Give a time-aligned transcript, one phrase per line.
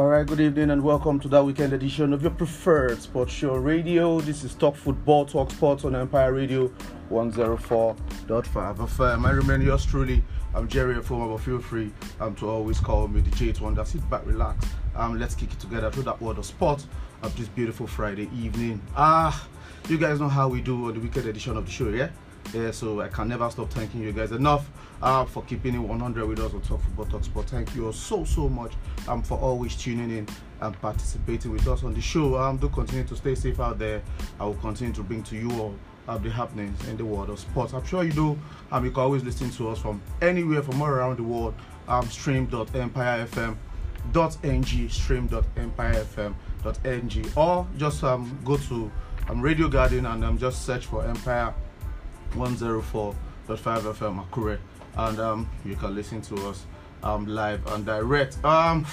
[0.00, 3.56] All right, good evening and welcome to that weekend edition of your preferred sports show
[3.56, 4.18] radio.
[4.22, 6.68] This is Talk Football, Talk Sports on Empire Radio
[7.10, 7.96] 104.5
[8.26, 9.26] FM.
[9.26, 10.24] I remain yours truly.
[10.54, 13.74] I'm Jerry Afoma, but feel free um, to always call me the J1.
[13.76, 14.64] That's sit back, relax.
[14.96, 16.82] Um, let's kick it together through that world of sport
[17.20, 18.80] of this beautiful Friday evening.
[18.96, 19.46] Ah,
[19.86, 22.08] you guys know how we do on the weekend edition of the show, yeah?
[22.52, 24.68] Yeah, so I can never stop thanking you guys enough
[25.00, 27.92] uh, for keeping it 100 with us on Talk Football Talk But Thank you all
[27.92, 28.72] so so much
[29.06, 30.26] um, for always tuning in
[30.60, 32.36] and participating with us on the show.
[32.36, 34.02] Um, do continue to stay safe out there.
[34.40, 35.76] I will continue to bring to you all
[36.08, 37.72] uh, the happenings in the world of sports.
[37.72, 38.36] I'm sure you do.
[38.72, 41.54] Um, you can always listen to us from anywhere from all around the world.
[41.86, 48.90] Um, stream.empirefm.ng, stream.empirefm.ng, or just um, go to
[49.28, 51.54] um, Radio Garden and um, just search for Empire
[52.32, 53.14] 104.5
[53.46, 54.58] FM Akure,
[54.96, 56.64] and um, you can listen to us
[57.02, 58.42] um, live and direct.
[58.44, 58.86] Um,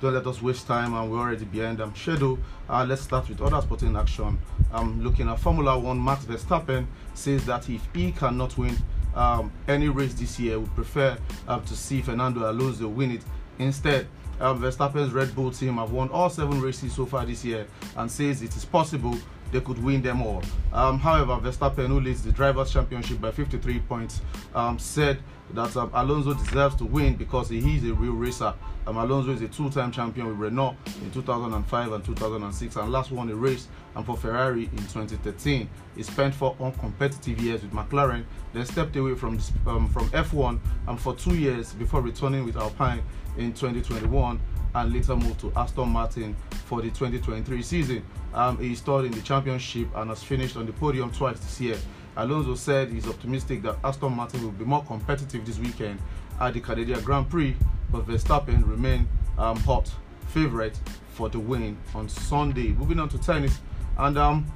[0.00, 2.38] don't let us waste time, and we're already behind um, schedule.
[2.68, 4.38] Uh, let's start with other sporting action.
[4.72, 6.02] I'm looking at Formula One.
[6.02, 8.76] Max Verstappen says that if he cannot win
[9.14, 13.22] um, any race this year, would prefer um, to see Fernando Alonso win it
[13.58, 14.06] instead.
[14.40, 17.66] Um, Verstappen's Red Bull team have won all seven races so far this year
[17.96, 19.18] and says it is possible
[19.52, 20.42] they could win them all.
[20.72, 24.20] Um, however, Verstappen, who leads the Drivers' Championship by 53 points,
[24.54, 25.18] um, said
[25.54, 28.54] that um, Alonso deserves to win because he is a real racer.
[28.88, 33.28] Um, Alonso is a two-time champion with Renault in 2005 and 2006 and last won
[33.28, 35.68] a race and for Ferrari in 2013.
[35.94, 40.98] He spent four uncompetitive years with McLaren, then stepped away from um, from F1 and
[40.98, 43.02] for two years before returning with Alpine
[43.36, 44.40] in 2021
[44.74, 48.02] and later moved to Aston Martin for the 2023 season.
[48.32, 51.76] Um, he starred in the championship and has finished on the podium twice this year.
[52.16, 56.00] Alonso said he's optimistic that Aston Martin will be more competitive this weekend
[56.40, 57.56] at the Canadian Grand Prix,
[57.90, 59.08] but Verstappen remain
[59.38, 59.90] um, hot
[60.28, 60.78] favorite
[61.12, 62.68] for the win on Sunday.
[62.68, 63.58] Moving on to tennis,
[63.98, 64.46] and um,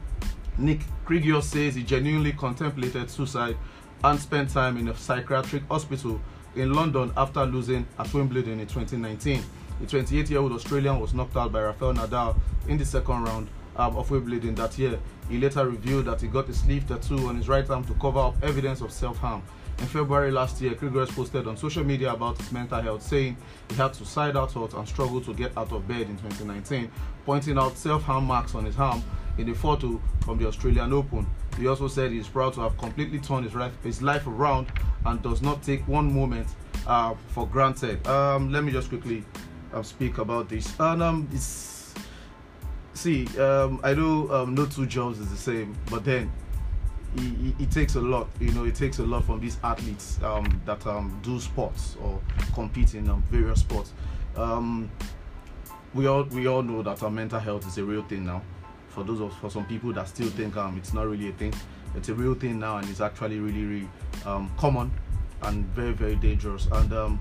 [0.59, 3.57] Nick Kyrgios says he genuinely contemplated suicide
[4.05, 6.21] and spent time in a psychiatric hospital
[6.55, 9.43] in London after losing at Wimbledon in 2019.
[9.81, 12.37] The 28-year-old Australian was knocked out by Rafael Nadal
[12.69, 14.99] in the second round um, of Wimbledon that year.
[15.29, 18.19] He later revealed that he got a sleeve tattoo on his right arm to cover
[18.19, 19.43] up evidence of self-harm.
[19.79, 23.37] In February last year, Kyrgios posted on social media about his mental health, saying
[23.69, 26.91] he had suicidal thoughts and struggled to get out of bed in 2019,
[27.25, 29.03] pointing out self-harm marks on his arm
[29.39, 31.27] in a photo from the Australian Open.
[31.59, 34.69] He also said he is proud to have completely turned his life, his life around
[35.05, 36.47] and does not take one moment
[36.87, 38.07] uh, for granted.
[38.07, 39.25] Um, let me just quickly
[39.73, 40.73] uh, speak about this.
[40.79, 41.29] And um,
[42.95, 46.31] see, um, I know um, no two jobs is the same, but then
[47.17, 48.29] it, it, takes a lot.
[48.41, 52.21] You know, it takes a lot from these athletes um, that um, do sports or
[52.55, 53.93] compete in um, various sports.
[54.37, 54.91] Um,
[55.95, 58.43] we all we all know that our mental health is a real thing now.
[58.89, 61.55] For those of for some people that still think um, it's not really a thing,
[61.95, 63.89] it's a real thing now, and it's actually really really
[64.25, 64.91] um, common
[65.43, 66.67] and very very dangerous.
[66.73, 67.19] And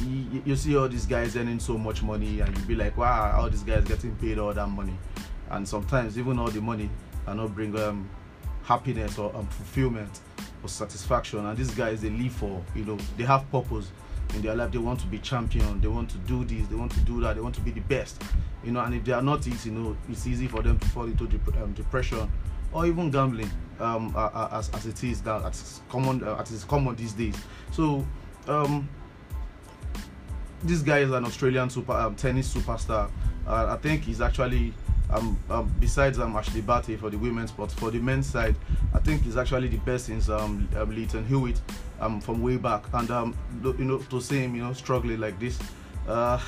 [0.00, 3.38] you, you see all these guys earning so much money and you be like wow
[3.38, 4.96] all these guys getting paid all that money
[5.50, 6.88] and sometimes even all the money
[7.26, 8.08] cannot bring um,
[8.64, 10.20] happiness or um, fulfillment
[10.62, 11.44] or satisfaction.
[11.44, 13.90] And these guys they live for you know they have purpose
[14.34, 14.72] in their life.
[14.72, 15.80] They want to be champion.
[15.80, 16.66] They want to do this.
[16.68, 17.34] They want to do that.
[17.34, 18.22] They want to be the best.
[18.64, 20.88] You know and if they are not it you know it's easy for them to
[20.88, 22.30] fall into dep- um, depression
[22.72, 24.14] or even gambling um,
[24.52, 27.36] as, as it is that as common uh, as is common these days.
[27.72, 28.06] So
[28.46, 28.88] um,
[30.62, 33.10] this guy is an Australian super um, tennis superstar.
[33.46, 34.72] Uh, I think he's actually
[35.12, 38.56] um, um, besides um, Ashleigh Barty for the women's but for the men's side,
[38.94, 41.60] I think he's actually the best since um, um Lleyton Hewitt
[42.00, 42.84] um, from way back.
[42.92, 45.58] And um, you know, to see him, you know, struggling like this,
[46.08, 46.40] uh,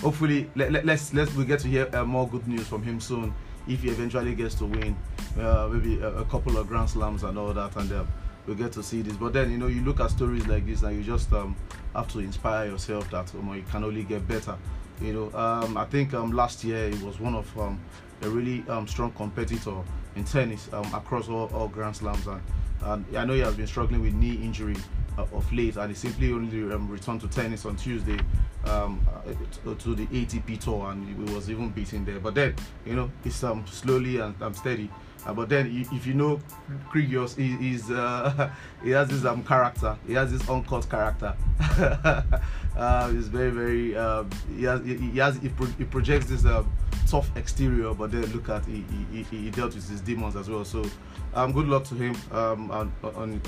[0.00, 3.00] hopefully let, let, let's let's we get to hear uh, more good news from him
[3.00, 3.34] soon
[3.66, 4.96] if he eventually gets to win
[5.38, 8.04] uh, maybe a, a, couple of Grand Slams and all that, and uh,
[8.46, 9.14] we get to see this.
[9.14, 11.54] But then you know, you look at stories like this and you just um,
[11.94, 14.56] have to inspire yourself that um, you can only get better.
[15.00, 17.78] You know, um, I think um, last year it was one of um,
[18.22, 19.74] a really um, strong competitor
[20.16, 22.42] in tennis um, across all, all Grand Slams, and,
[22.82, 24.76] and, I know he has been struggling with knee injury
[25.16, 28.18] uh, of late, and he simply only returned to tennis on Tuesday
[28.64, 28.88] uh,
[29.78, 32.20] to the ATP tour, and he was even beaten there.
[32.20, 32.54] But then,
[32.84, 34.90] you know, he's slowly and steady
[35.26, 36.40] uh, but then, if you know
[36.90, 38.50] Kyrgios, he, he's uh,
[38.82, 39.96] he has this um character.
[40.06, 41.36] He has this uncut character.
[42.76, 43.96] uh, he's very very.
[43.96, 46.70] Um, he has he, he has he, pro- he projects this um,
[47.10, 50.64] tough exterior, but then look at he, he, he dealt with his demons as well.
[50.64, 50.84] So,
[51.34, 52.16] um, good luck to him.
[52.32, 53.40] Um, on, on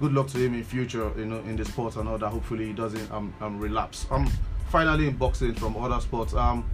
[0.00, 1.10] good luck to him in future.
[1.16, 2.28] You know, in the sport and all that.
[2.28, 4.06] Hopefully, he doesn't um, um relapse.
[4.10, 4.30] Um,
[4.68, 6.34] finally in boxing from other sports.
[6.34, 6.68] Um,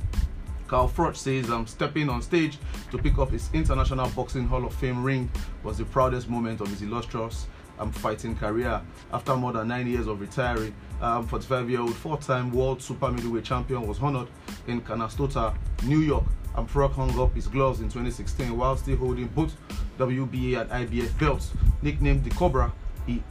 [0.67, 2.59] Carl Froch says um, stepping on stage
[2.91, 5.31] to pick up his International Boxing Hall of Fame ring
[5.63, 7.47] was the proudest moment of his illustrious
[7.79, 8.81] um, fighting career.
[9.13, 14.01] After more than nine years of retiring, um, 45-year-old four-time world super middleweight champion was
[14.01, 14.29] honored
[14.67, 15.55] in Canastota,
[15.85, 16.25] New York.
[16.57, 19.55] And Froch hung up his gloves in 2016 while still holding both
[19.99, 21.53] WBA and IBF belts.
[21.83, 22.73] Nicknamed the Cobra,
[23.07, 23.23] he,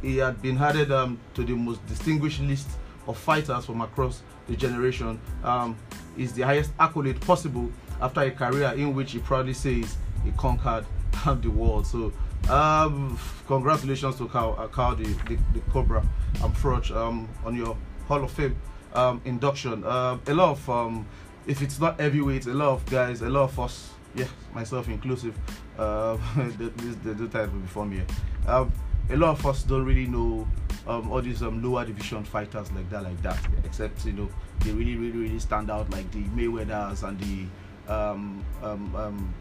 [0.00, 2.68] he had been added um, to the most distinguished list
[3.06, 5.20] of fighters from across the generation.
[5.44, 5.76] Um,
[6.16, 7.70] is the highest accolade possible
[8.00, 10.84] after a career in which he proudly says he conquered
[11.40, 11.86] the world.
[11.86, 12.12] So,
[12.48, 16.04] um, congratulations to Carl, Carl the, the, the, Cobra
[16.42, 17.76] and Froch um, on your
[18.08, 18.56] Hall of Fame
[18.94, 19.84] um, induction.
[19.84, 21.06] Uh, a lot of, um,
[21.46, 25.36] if it's not heavyweight, a lot of guys, a lot of us, yeah, myself inclusive,
[25.78, 26.16] uh,
[26.58, 26.72] the,
[27.02, 28.02] the, the title before me.
[28.46, 28.72] Um,
[29.10, 30.46] a lot of us don't really know
[30.86, 33.38] um, all these um, lower division fighters like that, like that.
[33.64, 34.28] Except you know
[34.60, 39.34] they really, really, really stand out like the Mayweather's and the um, um, um,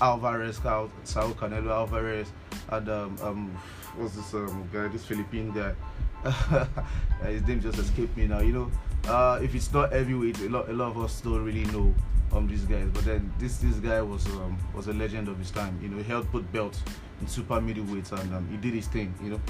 [0.00, 0.88] Alvarez, Saul
[1.34, 2.28] Canelo Alvarez,
[2.70, 3.58] and um, um,
[3.96, 5.74] what's this um, guy, this Philippine guy.
[7.26, 8.40] His name just escaped me now.
[8.40, 8.70] You know,
[9.10, 11.94] uh, if it's not heavyweight, a lot, a lot of us don't really know
[12.32, 12.88] um these guys.
[12.92, 15.78] But then this this guy was um, was a legend of his time.
[15.82, 16.82] You know, he held both belts
[17.20, 19.14] in super middleweight and um, he did his thing.
[19.22, 19.40] You know,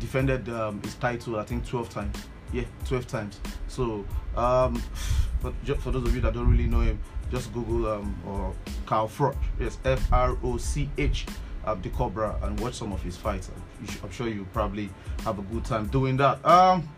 [0.00, 2.16] defended um, his title I think 12 times.
[2.52, 3.40] Yeah, 12 times.
[3.68, 4.04] So
[4.36, 4.74] um,
[5.40, 6.98] for, for those of you that don't really know him,
[7.30, 8.54] just Google um, or
[8.86, 9.36] Carl Froch.
[9.58, 11.26] Yes, F R O C H.
[11.64, 13.50] Uh, the Cobra and watch some of his fights.
[14.00, 14.88] I'm sure you probably
[15.24, 16.44] have a good time doing that.
[16.46, 16.88] Um,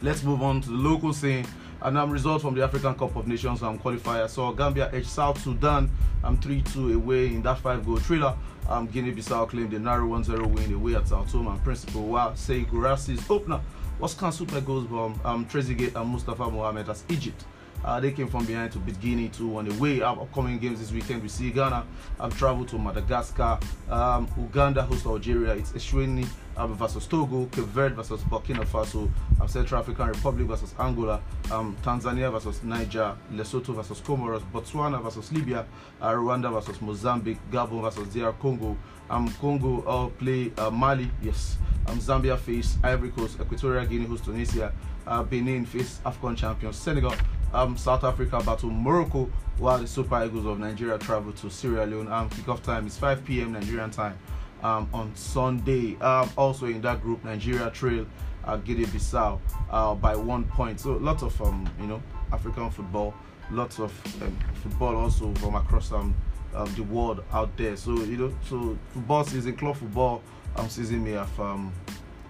[0.00, 1.44] let's move on to the local scene.
[1.82, 5.40] And um, result from the African Cup of Nations um, qualifier So Gambia edge South
[5.42, 5.90] Sudan
[6.24, 8.34] um, 3-2 away in that five-goal thriller.
[8.68, 13.28] Um, Guinea-Bissau claimed a narrow 1-0 win away at Sao and Principe, while Serhou Guirassy's
[13.30, 13.60] opener
[13.98, 17.44] was cancelled by goals from um, Trezeguet and Mustafa Mohamed as Egypt
[17.84, 20.00] uh, they came from behind to beat Guinea 2 on the way.
[20.00, 21.84] Our upcoming games this weekend, we see Ghana
[22.18, 23.58] I've traveled to Madagascar,
[23.90, 29.10] um, Uganda host Algeria, it's Eswatini um, versus Togo, Cape Verde versus Burkina Faso,
[29.40, 35.32] um, Central African Republic versus Angola, um, Tanzania versus Niger, Lesotho versus Comoros, Botswana versus
[35.32, 35.64] Libya,
[36.02, 38.76] uh, Rwanda versus Mozambique, Gabon versus DR Congo,
[39.08, 41.56] um, Congo all play uh, Mali, yes,
[41.86, 44.72] um, Zambia face Ivory Coast, Equatorial Guinea host Tunisia,
[45.06, 47.14] uh, Benin face AFCON champions Senegal,
[47.52, 52.10] um, South Africa battle Morocco, while the Super Eagles of Nigeria travel to Sierra Leone.
[52.10, 53.52] Um, kickoff time is 5 p.m.
[53.52, 54.18] Nigerian time
[54.62, 55.96] um, on Sunday.
[56.00, 58.06] Um, also in that group, Nigeria trail
[58.44, 59.38] uh, Guinea-Bissau
[59.70, 60.80] uh, by one point.
[60.80, 62.02] So lots of um, you know
[62.32, 63.14] African football,
[63.50, 63.92] lots of
[64.22, 66.14] um, football also from across um,
[66.54, 67.76] um, the world out there.
[67.76, 70.22] So you know, so football season, club football
[70.56, 71.72] um, season may have um,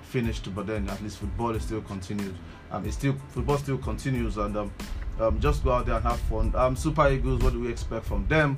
[0.03, 2.35] finished, but then at least football is still continued.
[2.71, 4.73] Um, it's still football still continues, and um,
[5.21, 6.53] um, just go out there and have fun.
[6.55, 8.57] Um, Super Eagles, what do we expect from them?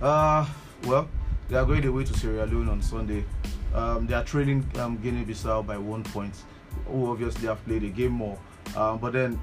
[0.00, 0.46] Uh,
[0.84, 1.08] well,
[1.48, 3.24] they are going away to Sierra Leone on Sunday.
[3.74, 6.34] Um, they are trailing um, Guinea-Bissau by one point.
[6.86, 8.38] Who obviously have played a game more,
[8.76, 9.38] um, but then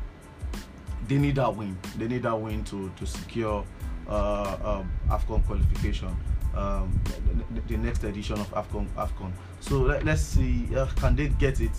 [1.07, 1.77] they need that win.
[1.95, 3.63] They need that win to to secure
[4.07, 6.15] uh, um, Afcon qualification.
[6.53, 8.87] The, the, next edition of Afcon.
[8.95, 9.31] Afcon.
[9.59, 11.71] So let, us see, uh, can they get it?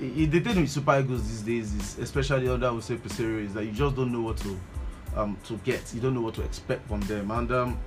[0.00, 3.72] The thing with Super Eagles these days is, especially under say Peseiro, is that you
[3.72, 4.58] just don't know what to
[5.14, 5.92] um to get.
[5.94, 7.78] You don't know what to expect from them, and um,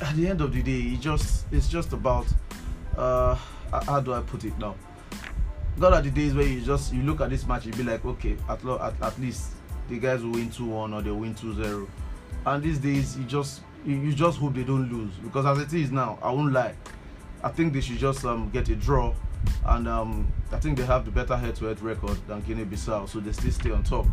[0.00, 2.26] at the end of the day, it just it's just about
[2.96, 3.34] uh
[3.70, 4.76] how do I put it now?
[5.78, 8.04] God are the days where you just you look at this match, you be like,
[8.04, 9.52] okay, at, lo- at at least
[9.88, 11.88] the guys will win two one or they'll win 2-0.
[12.46, 15.72] and these days you just you, you just hope they don't lose because as it
[15.72, 16.74] is now, I won't lie,
[17.42, 19.14] I think they should just um get a draw
[19.66, 23.52] and um, I think they have the better head-to-head record than Guinea-Bissau, so they still
[23.52, 24.06] stay on top.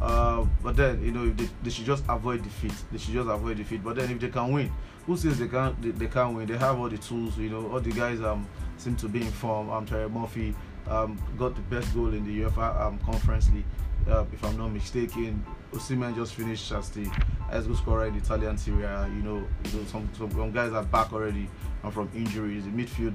[0.00, 2.72] Uh, but then you know they, they, should just avoid defeat.
[2.92, 3.82] They should just avoid defeat.
[3.82, 4.72] But then if they can win,
[5.06, 5.80] who says they can't?
[5.82, 6.46] They, they can't win.
[6.46, 7.36] They have all the tools.
[7.36, 9.70] You know, all the guys um seem to be in form.
[9.70, 10.54] Um, Terem Moffi
[10.88, 13.64] um got the best goal in the UEFA um Conference League,
[14.08, 15.44] uh, if I'm not mistaken.
[15.72, 17.04] Osimhen just finished as the
[17.50, 18.82] goal scorer in the Italian Serie.
[18.82, 21.50] You know, you know some, some, some guys are back already
[21.82, 22.64] and from injuries.
[22.64, 23.14] The midfield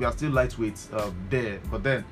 [0.00, 2.04] we are still lightweight uh, there, but then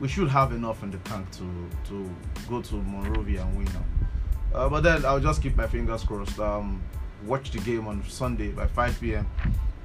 [0.00, 2.10] we should have enough in the tank to to
[2.48, 3.68] go to Monrovia and win.
[4.52, 6.38] Uh, but then I'll just keep my fingers crossed.
[6.40, 6.82] Um,
[7.24, 9.26] watch the game on Sunday by 5 p.m.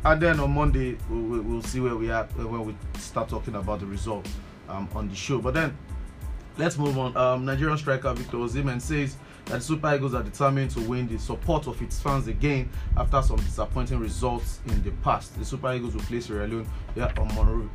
[0.04, 3.80] And then on Monday we'll, we'll see where we are when we start talking about
[3.80, 4.28] the result
[4.68, 5.40] um, on the show.
[5.40, 5.78] But then
[6.58, 7.16] let's move on.
[7.16, 11.18] Um, Nigerian striker Victor Osimhen says that the Super Eagles are determined to win the
[11.18, 15.38] support of its fans again after some disappointing results in the past.
[15.38, 16.68] The Super Eagles will play Sierra Leone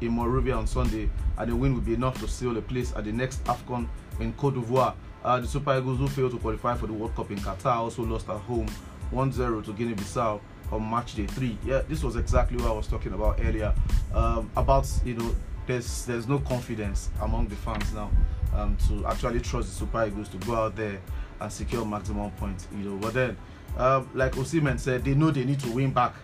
[0.01, 3.05] in Monrovia on Sunday, and the win will be enough to seal a place at
[3.05, 3.87] the next AFCON
[4.21, 4.95] in Cote d'Ivoire.
[5.25, 8.05] Uh, the Super Eagles who failed to qualify for the World Cup in Qatar also
[8.05, 8.69] lost at home
[9.13, 10.41] 1-0 to Guinea-Bissau
[10.73, 11.57] on match day three.
[11.65, 13.75] Yeah, this was exactly what I was talking about earlier.
[14.15, 15.35] Um, about you know,
[15.67, 18.11] there's there's no confidence among the fans now
[18.55, 21.01] um, to actually trust the Super Eagles to go out there
[21.41, 22.69] and secure maximum points.
[22.77, 23.37] You know, but then,
[23.77, 26.15] um, like Osimhen said, they know they need to win back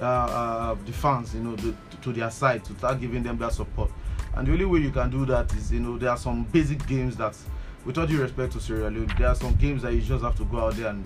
[0.00, 1.34] uh, uh, the fans.
[1.34, 3.90] You know, the, to their side to start giving them that support.
[4.34, 6.86] And the only way you can do that is, you know, there are some basic
[6.86, 7.36] games that,
[7.84, 10.36] with all due respect to Sierra Leone, there are some games that you just have
[10.36, 11.04] to go out there and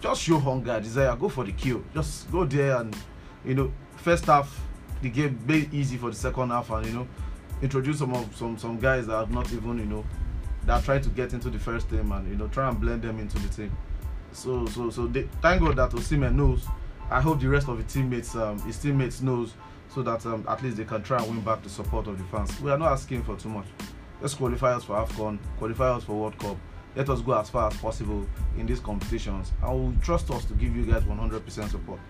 [0.00, 1.82] just show hunger, desire, go for the kill.
[1.94, 2.94] Just go there and
[3.44, 4.60] you know, first half
[5.02, 7.08] the game made easy for the second half, and you know,
[7.62, 10.04] introduce some of some some guys that have not even you know
[10.66, 13.18] that try to get into the first team and you know try and blend them
[13.18, 13.76] into the team.
[14.32, 16.66] So so so they, thank God that Osimhen knows.
[17.10, 19.54] I hope the rest of the teammates, um, his teammates knows,
[19.88, 22.24] so that um, at least they can try and win back the support of the
[22.24, 22.60] fans.
[22.60, 23.66] We are not asking for too much.
[24.20, 26.56] Let's qualify us for AFCON, qualify us for World Cup,
[26.96, 28.26] let us go as far as possible
[28.58, 32.00] in these competitions I will trust us to give you guys 100% support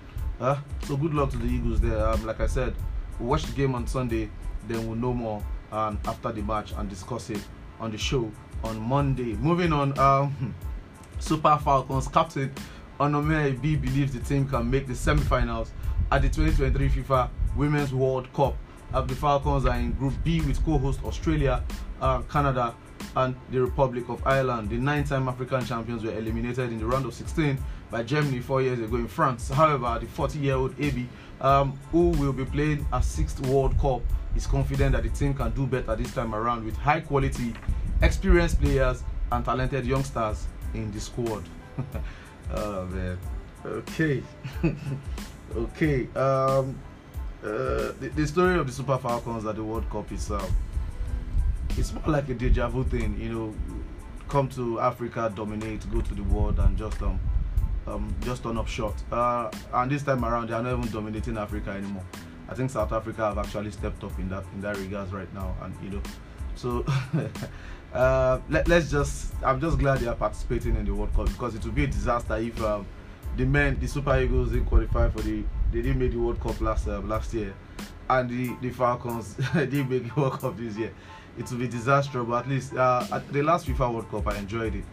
[0.40, 2.75] uh, so good luck to the eagles there um, like i said
[3.19, 4.30] we'll watch the game on sunday
[4.69, 5.42] then we'll know more
[5.73, 7.40] um, after the match and discuss it
[7.81, 8.31] on the show
[8.63, 10.55] on monday moving on um,
[11.19, 12.53] super falcons captain
[12.99, 15.73] onome ebi believes the team can make the semi-finals
[16.13, 18.57] at the 2023 fifa women's world cup
[18.93, 21.63] uh, the falcons are in group b with co-host australia
[22.01, 22.75] uh, canada
[23.17, 24.71] and the Republic of Ireland.
[24.71, 27.59] The nine-time African champions were eliminated in the round of 16
[27.91, 29.49] by Germany four years ago in France.
[29.49, 31.07] However, the 40-year-old Ebi,
[31.41, 34.03] um, who will be playing a sixth World Cup,
[34.37, 37.55] is confident that the team can do better this time around with high-quality,
[38.03, 41.45] experienced players and talented youngsters in the squad.
[42.55, 43.19] oh man.
[43.65, 44.23] Okay.
[45.57, 46.07] okay.
[46.17, 46.79] Um,
[47.43, 50.31] uh, the, the, story of the Super Falcons at the World Cup is.
[50.31, 50.45] Uh,
[51.79, 53.55] it's more like a deja vu thing, you know,
[54.29, 57.19] come to Africa, dominate, go to the world, and just um,
[57.87, 58.95] um just turn up short.
[59.11, 62.05] Uh, and this time around, they are not even dominating Africa anymore.
[62.50, 65.54] I think South Africa have actually stepped up in that in that regards right now,
[65.62, 66.02] and you know,
[66.57, 66.85] so
[67.95, 71.54] uh, let, us just I'm just glad they are participating in the World Cup because
[71.54, 72.87] it would be a disaster if um,
[73.37, 76.61] the men, the Super Eagles, didn't qualify for the they didn't make the World Cup
[76.61, 77.54] last uh, last year,
[78.09, 80.92] and the the Falcons didn't make the World Cup this year
[81.38, 82.26] it will be disastrous.
[82.26, 84.85] But at least uh, at the last FIFA World Cup, I enjoyed it.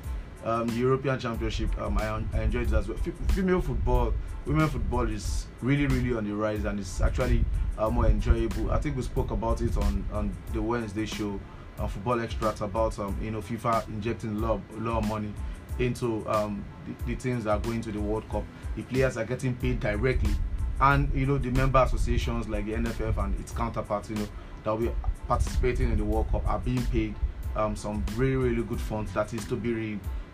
[0.44, 2.98] Um, the European Championship, um, I, I, enjoyed it as well.
[3.06, 4.13] F- female football,
[4.46, 7.44] women football is really, really on the rise, and it's actually
[7.77, 8.72] uh, more enjoyable.
[8.72, 11.39] I think we spoke about it on on the Wednesday show,
[11.79, 15.34] uh, Football Extracts, about um, you know FIFA injecting a lot, a lot of money
[15.79, 18.44] into um, the, the teams that are going to the World Cup.
[18.75, 20.34] The players are getting paid directly,
[20.79, 24.27] and you know the member associations like the NFF and its counterparts, you know,
[24.63, 24.91] that will be
[25.27, 27.15] participating in the World Cup are being paid
[27.56, 29.74] um, some really really good funds that is to be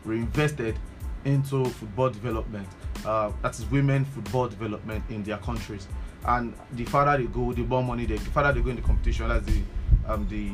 [0.06, 0.78] reinvested
[1.26, 2.68] into football development.
[3.06, 5.88] Uh, that is women football development in their countries.
[6.26, 8.82] And the farther they go, the more money they, the farther they go in the
[8.82, 9.62] competition, as the
[10.08, 10.52] um, the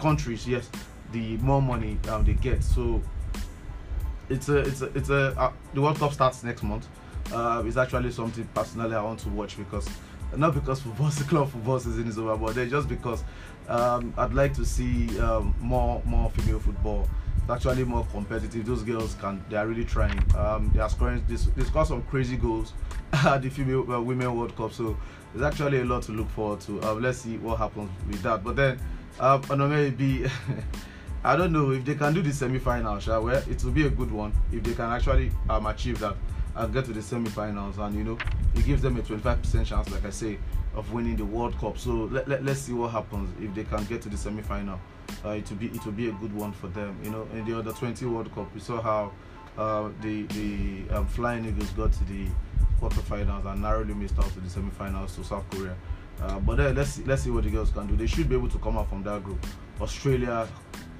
[0.00, 0.70] countries, yes,
[1.12, 2.62] the more money um, they get.
[2.62, 3.02] So
[4.28, 6.86] it's a it's a it's a uh, the World Cup starts next month.
[7.32, 9.88] Uh, it's actually something personally I want to watch because
[10.36, 13.24] not because football club football season is over, but just because
[13.68, 17.08] um, I'd like to see um, more more female football.
[17.36, 18.66] It's actually more competitive.
[18.66, 20.22] Those girls can they are really trying.
[20.36, 21.24] Um, they are scoring.
[21.28, 22.72] They, they score some crazy goals
[23.12, 24.72] at the female uh, women World Cup.
[24.72, 24.96] So
[25.34, 26.82] there's actually a lot to look forward to.
[26.82, 28.42] Um, let's see what happens with that.
[28.42, 28.80] But then
[29.20, 30.26] um, maybe.
[31.24, 33.90] I don't know if they can do the semi-final, shall well, it will be a
[33.90, 36.14] good one if they can actually um, achieve that
[36.58, 38.18] and get to the semi-finals and you know
[38.54, 40.38] it gives them a 25% chance like i say
[40.78, 41.76] of winning the world cup.
[41.76, 44.78] So let, let, let's see what happens if they can get to the semi-final.
[45.24, 46.96] Uh, it will be it will be a good one for them.
[47.02, 49.12] You know in the other 20 world cup we saw how
[49.58, 52.26] uh, the the um, flying eagles got to the
[52.80, 55.74] quarterfinals and narrowly missed out to the semi-finals to south korea.
[56.22, 57.96] Uh, but let's see, let's see what the girls can do.
[57.96, 59.44] They should be able to come out from that group.
[59.80, 60.48] Australia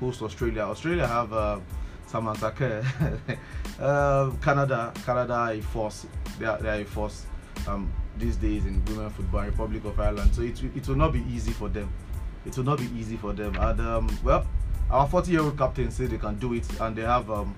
[0.00, 0.62] host australia.
[0.62, 1.60] Australia have uh,
[2.06, 2.84] Samantha Kerr.
[3.80, 6.06] uh, Canada, Canada a force.
[6.38, 7.26] They are, they are a force.
[7.66, 10.34] Um, these days in women football, Republic of Ireland.
[10.34, 11.92] So it, it will not be easy for them.
[12.46, 13.54] It will not be easy for them.
[13.56, 14.46] And um, well,
[14.90, 17.54] our 40 year old captain said they can do it, and they have um,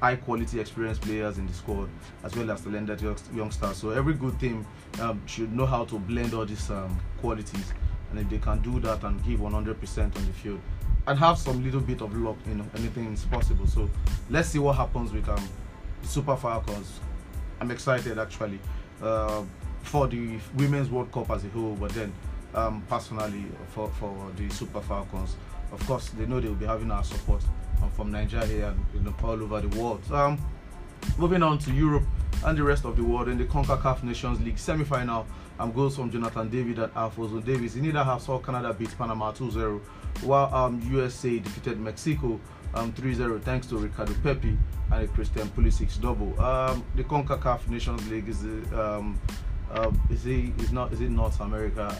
[0.00, 1.88] high quality experienced players in the squad
[2.24, 3.00] as well as talented
[3.34, 3.76] youngsters.
[3.76, 4.66] So every good team
[5.00, 7.72] um, should know how to blend all these um, qualities
[8.10, 10.60] and if they can do that and give 100% on the field
[11.06, 13.66] and have some little bit of luck, you know, anything is possible.
[13.66, 13.88] So
[14.30, 15.48] let's see what happens with um,
[16.02, 17.00] Super Falcons.
[17.60, 18.58] I'm excited actually
[19.02, 19.42] uh,
[19.82, 22.12] for the Women's World Cup as a whole, but then
[22.54, 25.36] um, personally for, for the Super Falcons,
[25.72, 27.42] of course, they know they will be having our support
[27.94, 30.02] from Nigeria and you know, all over the world.
[30.12, 30.38] Um,
[31.18, 32.04] moving on to Europe
[32.44, 35.26] and the rest of the world in the CONCACAF Nations League semi-final
[35.58, 37.76] um, goals from Jonathan David and Alfonso Davies.
[37.76, 39.80] In either half saw Canada beat Panama 2-0,
[40.22, 42.40] while um, USA defeated Mexico
[42.74, 44.56] um, 3-0 thanks to Ricardo Pepi
[44.92, 46.38] and a Christian Pulisic double.
[46.40, 49.20] Um, the CONCACAF Nations League is um,
[49.72, 51.96] uh, is it is not is it North America?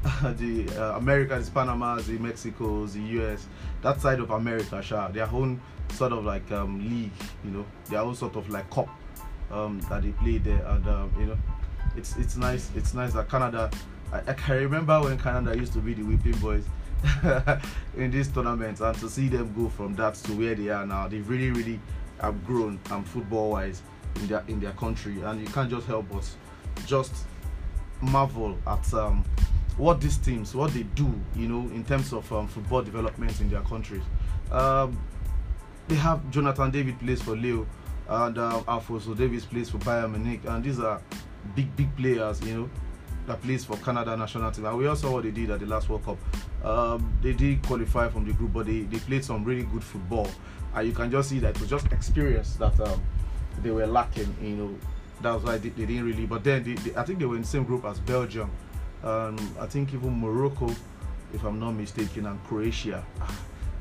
[0.22, 3.46] the uh, America is Panama, the Mexico, the US,
[3.82, 5.60] that side of America, sure, their own
[5.92, 7.10] sort of like um, league,
[7.44, 8.88] you know, their own sort of like cup
[9.50, 11.38] um, that they play there, and um, you know,
[11.96, 12.70] it's it's nice.
[12.76, 13.70] It's nice that Canada.
[14.12, 16.64] I, I can remember when Canada used to be the whipping boys
[17.96, 21.08] in this tournament, and to see them go from that to where they are now,
[21.08, 21.80] they've really really
[22.20, 23.82] have grown um, football wise
[24.16, 26.28] in their in their country, and you can't just help but
[26.86, 27.12] just
[28.00, 29.24] marvel at um,
[29.76, 33.48] what these teams what they do you know in terms of um, football development in
[33.50, 34.02] their countries.
[34.50, 35.00] Um,
[35.88, 37.66] they have jonathan david plays for lille
[38.08, 40.40] and uh, alfonso davies plays for bayern munich.
[40.46, 41.00] And these are
[41.54, 42.70] big big players you know
[43.26, 44.64] that plays for canada national team.
[44.64, 46.18] And we also saw what they did at the last world cup.
[46.64, 50.28] Um, they did qualify from the group but they, they played some really good football.
[50.74, 53.02] And you can just see that it was just experience that um,
[53.62, 54.74] they were lacking you know
[55.22, 57.42] that's why they, they didn't really but then they, they, i think they were in
[57.42, 58.50] the same group as belgium
[59.04, 60.68] um, I think even Morocco,
[61.32, 63.04] if I'm not mistaken, and Croatia,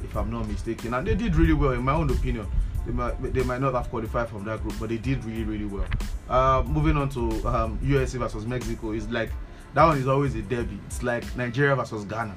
[0.03, 2.47] if I'm not mistaken, and they did really well in my own opinion.
[2.85, 5.65] They might they might not have qualified from that group, but they did really really
[5.65, 5.85] well.
[6.29, 9.29] Uh, moving on to um, USA versus Mexico is like
[9.73, 10.79] that one is always a derby.
[10.85, 12.35] It's like Nigeria versus Ghana.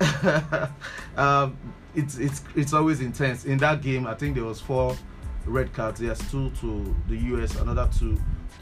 [1.16, 1.56] um,
[1.94, 3.44] it's it's it's always intense.
[3.44, 4.96] In that game, I think there was four
[5.44, 6.00] red cards.
[6.00, 8.18] There's two to the US, another two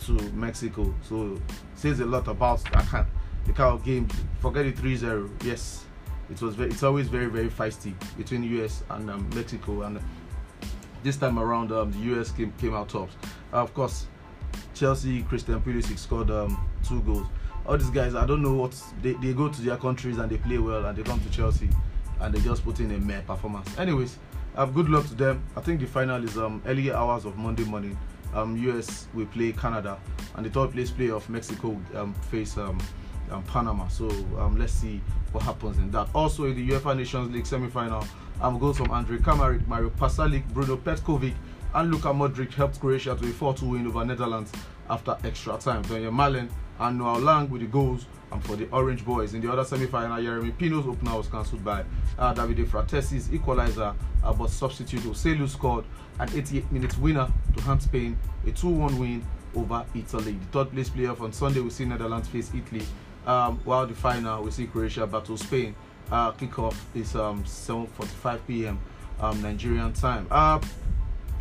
[0.07, 0.95] to Mexico.
[1.03, 1.41] So
[1.75, 4.09] says a lot about the kind of game.
[4.41, 5.45] Forget it 3-0.
[5.45, 5.85] Yes,
[6.31, 6.55] it was.
[6.55, 10.01] Very, it's always very very feisty between US and um, Mexico, and
[11.03, 13.15] this time around um, the US came came out tops.
[13.53, 14.07] Uh, of course,
[14.75, 17.27] Chelsea Christian Pulisic scored um, two goals.
[17.67, 20.39] All these guys, I don't know what they, they go to their countries and they
[20.39, 21.69] play well, and they come to Chelsea
[22.21, 23.79] and they just put in a mere performance.
[23.79, 24.19] Anyways,
[24.57, 25.43] have good luck to them.
[25.57, 27.99] I think the final is um early hours of Monday morning.
[28.35, 29.99] Um, US will play Canada,
[30.37, 32.79] and the third place player of Mexico um, face um,
[33.31, 33.89] um, Panama.
[33.89, 35.01] So um, let's see
[35.33, 36.09] what happens in that.
[36.15, 38.05] Also in the UEFA Nations League semi-final,
[38.59, 41.35] goals from Andre Kramaric, Mario Pasalic, Bruno Petkovic,
[41.75, 44.53] and Luka Modric helped Croatia to a 4-2 win over Netherlands
[44.89, 45.85] after extra time.
[45.85, 46.49] Donyell Malen
[46.81, 49.35] and Noah Lang with the goals and for the Orange Boys.
[49.35, 51.85] In the other semi-final, Yeremy Pino's opener was cancelled by
[52.19, 55.85] uh, Davide Frattesi's equalizer, uh, but substitute Joselu scored
[56.21, 59.25] an 88 minutes winner to hand Spain a 2-1 win
[59.57, 60.33] over Italy.
[60.33, 62.85] The third place playoff on Sunday we see Netherlands face Italy
[63.27, 65.75] um, while the final we see Croatia battle Spain.
[66.11, 68.79] Uh, kickoff is um, 7:45 p.m.
[69.21, 70.27] Um, Nigerian time.
[70.31, 70.61] Uh,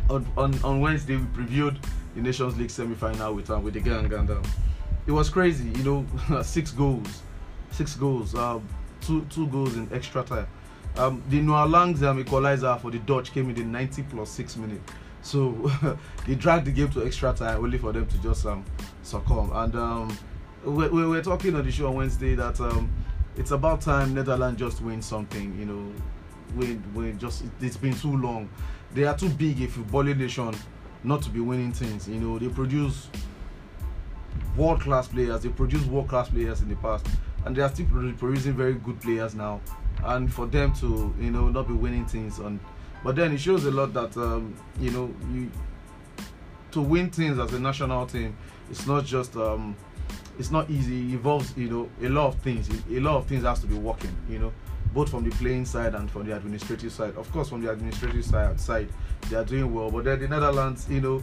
[0.08, 1.78] on, on, on Wednesday we previewed
[2.14, 4.42] the Nations League semi-final with um, with the gang and um,
[5.06, 5.68] it was crazy.
[5.78, 5.84] You
[6.30, 7.22] know, six goals,
[7.70, 8.66] six goals, um,
[9.00, 10.46] two two goals in extra time.
[10.96, 14.56] Um, the Noah Lang's um, equalizer for the Dutch came in the 90 plus six
[14.56, 14.80] minute.
[15.22, 15.70] So
[16.26, 18.64] they dragged the game to extra time only for them to just um,
[19.02, 19.50] succumb.
[19.52, 20.18] And um,
[20.64, 22.90] we, we were talking on the show on Wednesday that um,
[23.36, 25.58] it's about time Netherlands just win something.
[25.58, 25.92] You know,
[26.54, 27.18] win, win.
[27.18, 28.48] Just it, has been too long.
[28.92, 30.54] They are too big if a footballing nation
[31.04, 32.08] not to be winning things.
[32.08, 33.08] You know, they produce
[34.56, 35.42] world class players.
[35.42, 37.06] They produce world class players in the past,
[37.44, 37.86] and they are still
[38.18, 39.60] producing very good players now.
[40.04, 42.60] And for them to you know not be winning things on,
[43.04, 45.50] but then it shows a lot that um, you know you
[46.72, 48.36] to win things as a national team.
[48.70, 49.76] It's not just um,
[50.38, 51.10] it's not easy.
[51.10, 52.68] It involves you know a lot of things.
[52.90, 54.16] A lot of things has to be working.
[54.28, 54.52] You know,
[54.94, 57.14] both from the playing side and from the administrative side.
[57.16, 58.88] Of course, from the administrative side, side
[59.28, 59.90] they are doing well.
[59.90, 61.22] But then the Netherlands, you know,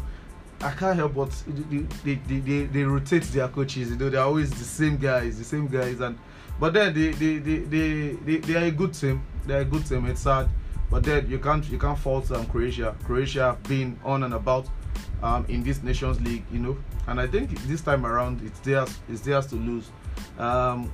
[0.62, 3.92] I can't help but they, they, they, they, rotate their coaches.
[3.92, 6.18] You know, they're always the same guys, the same guys, and
[6.60, 9.22] but then they they, they, they, they, they are a good team.
[9.46, 10.06] They're a good team.
[10.06, 10.50] It's sad,
[10.89, 12.96] but then you can't you can't fault um, Croatia.
[13.04, 14.67] Croatia been on and about
[15.24, 16.78] um, in this Nations League, you know.
[17.08, 19.89] And I think this time around, it's theirs, it's theirs to lose.
[20.38, 20.91] Um,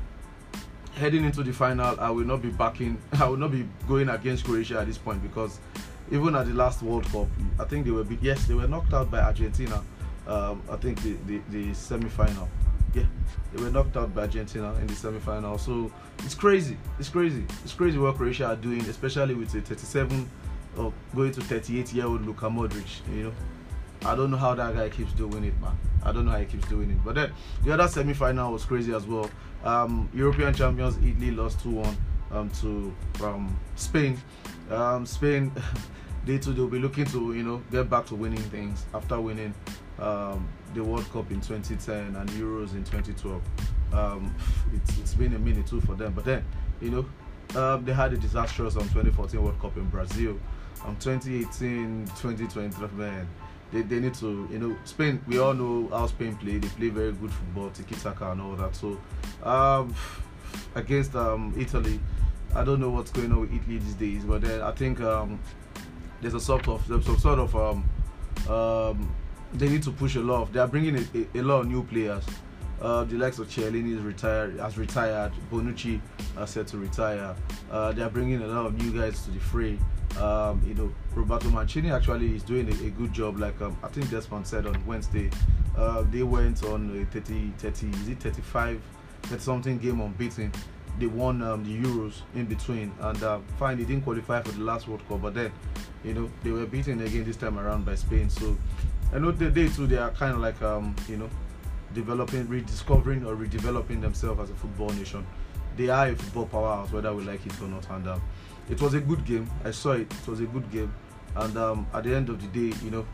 [0.96, 3.02] heading into the final, I will not be backing.
[3.14, 5.60] I will not be going against Croatia at this point because
[6.12, 7.28] even at the last World Cup,
[7.60, 9.84] I think they were yes they were knocked out by Argentina.
[10.28, 12.48] Um, I think the, the, the semi-final,
[12.94, 13.04] yeah,
[13.54, 15.58] they were knocked out by Argentina in the semi-final.
[15.58, 16.78] So it's crazy.
[17.00, 17.46] It's crazy.
[17.64, 20.30] It's crazy what Croatia are doing, especially with a 37
[20.78, 23.02] or going to 38 year old Luka Modric.
[23.16, 23.34] You know,
[24.06, 25.78] I don't know how that guy keeps doing it, man.
[26.04, 26.98] I don't know how he keeps doing it.
[27.04, 27.32] But then
[27.64, 29.30] the other semi-final was crazy as well.
[29.64, 31.96] Um, European champions Italy lost 2-1
[32.32, 34.22] um, to um, Spain.
[34.70, 35.52] Um, Spain,
[36.26, 39.54] they too they'll be looking to you know get back to winning things after winning
[40.00, 43.42] um, the World Cup in 2010 and Euros in 2012.
[43.94, 44.36] Um,
[44.74, 46.44] it's, it's been a minute too for them, but then
[46.82, 47.06] you know
[47.56, 50.40] um, they had a disastrous um, 2014 World Cup in Brazil.
[50.86, 53.28] Um, 2018, 2020, man,
[53.72, 56.58] they, they need to, you know, Spain, we all know how Spain play.
[56.58, 58.76] They play very good football, tiki taka and all that.
[58.76, 59.00] So,
[59.44, 59.96] um,
[60.76, 62.00] against um, Italy,
[62.56, 65.40] I don't know what's going on with Italy these days, but then I think um,
[66.22, 67.90] there's a sort of, some sort of, um,
[68.50, 69.16] um,
[69.54, 71.04] they need to push a lot of, they are bringing a,
[71.36, 72.24] a, a lot of new players.
[72.82, 75.32] Uh, the likes of Chiellini is retired, has retired.
[75.50, 76.02] Bonucci
[76.38, 77.34] are said to retire.
[77.72, 79.78] Uh, they are bringing a lot of new guys to the fray.
[80.20, 83.40] Um, you know, Roberto Mancini actually is doing a, a good job.
[83.40, 85.30] Like um, I think Desmond said on Wednesday,
[85.78, 88.82] uh, they went on a 30, 30, is it 35,
[89.24, 90.52] 30 something game unbeaten.
[91.00, 94.62] They won um, the Euros in between, and uh, fine, they didn't qualify for the
[94.62, 95.52] last World Cup, but then,
[96.04, 98.30] you know, they were beaten again this time around by Spain.
[98.30, 98.56] So,
[99.12, 101.30] I know they, they too, they are kind of like, um, you know,
[101.94, 105.26] developing, rediscovering or redeveloping themselves as a football nation.
[105.78, 107.90] They are a football powerhouse, whether we like it or not.
[107.90, 108.22] And um,
[108.70, 109.50] it was a good game.
[109.64, 110.12] I saw it.
[110.12, 110.94] It was a good game.
[111.36, 113.06] And um, at the end of the day, you know,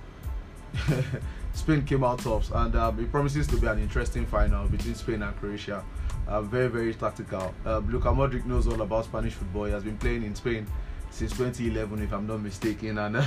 [1.53, 5.23] Spain came out tops, and um, it promises to be an interesting final between Spain
[5.23, 5.83] and Croatia.
[6.27, 7.53] Uh, very, very tactical.
[7.65, 9.65] Uh, Luka Modric knows all about Spanish football.
[9.65, 10.67] He has been playing in Spain
[11.11, 13.17] since 2011, if I'm not mistaken, and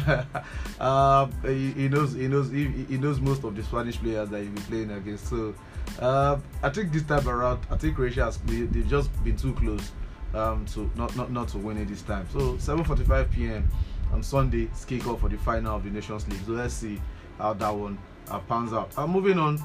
[0.80, 4.42] uh, he, he, knows he knows he, he, knows most of the Spanish players that
[4.42, 5.28] he'll be playing against.
[5.28, 5.54] So
[6.00, 9.92] uh, I think this time around, I think Croatia has they've just been too close
[10.34, 12.26] um, to not, not not to win it this time.
[12.32, 13.68] So 7:45 p.m.
[14.12, 16.40] on Sunday, it's kickoff for the final of the Nations League.
[16.46, 17.00] So let's see
[17.38, 18.96] how that one uh, pans out.
[18.96, 19.60] Uh, moving on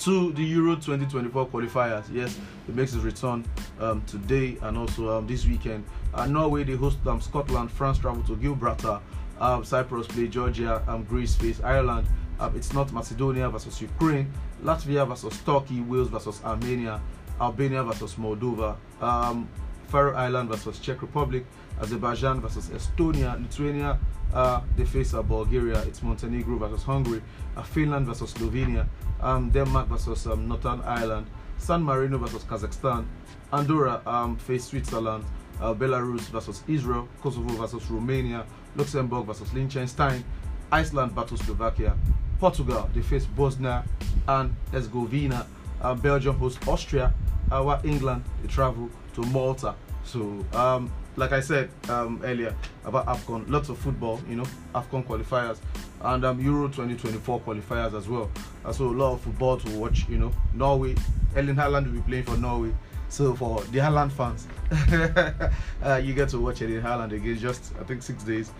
[0.00, 2.04] to the Euro 2024 qualifiers.
[2.12, 3.44] Yes, it makes its return
[3.80, 5.84] um, today and also um, this weekend.
[6.14, 9.00] Uh, Norway they host um, Scotland, France travel to Gibraltar,
[9.40, 12.06] um, Cyprus play Georgia, um, Greece face Ireland.
[12.38, 14.30] Um, it's North Macedonia versus Ukraine,
[14.62, 17.00] Latvia versus Turkey, Wales versus Armenia,
[17.40, 19.48] Albania versus Moldova, um,
[19.88, 21.46] Faroe Island versus Czech Republic,
[21.80, 23.98] Azerbaijan versus Estonia, Lithuania
[24.34, 27.22] uh, they face uh, Bulgaria, it's Montenegro versus Hungary,
[27.56, 28.86] uh, Finland versus Slovenia,
[29.20, 31.26] um, Denmark versus um, Northern Ireland,
[31.58, 33.06] San Marino versus Kazakhstan,
[33.52, 35.24] Andorra um, face Switzerland,
[35.60, 38.44] uh, Belarus versus Israel, Kosovo versus Romania,
[38.76, 40.24] Luxembourg versus Liechtenstein,
[40.70, 41.96] Iceland battles Slovakia,
[42.38, 43.84] Portugal they face Bosnia
[44.28, 45.46] and Herzegovina,
[45.80, 47.14] uh, Belgium hosts Austria,
[47.50, 49.74] uh, while England they travel to Malta.
[50.04, 55.04] So um, like I said um, earlier about AFCON, lots of football, you know, AFCON
[55.04, 55.58] qualifiers
[56.02, 58.30] and um, Euro 2024 qualifiers as well.
[58.64, 60.32] Uh, so a lot of football to watch, you know.
[60.54, 60.94] Norway,
[61.34, 62.72] Erling Haaland will be playing for Norway.
[63.08, 64.46] So for the Haaland fans,
[65.82, 68.50] uh, you get to watch Erling Haaland again just I think six days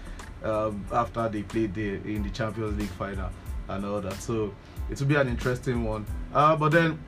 [0.42, 3.28] um, after they played the, in the Champions League final
[3.68, 4.14] and all that.
[4.14, 4.54] So
[4.90, 6.06] it will be an interesting one.
[6.32, 6.98] Uh, but then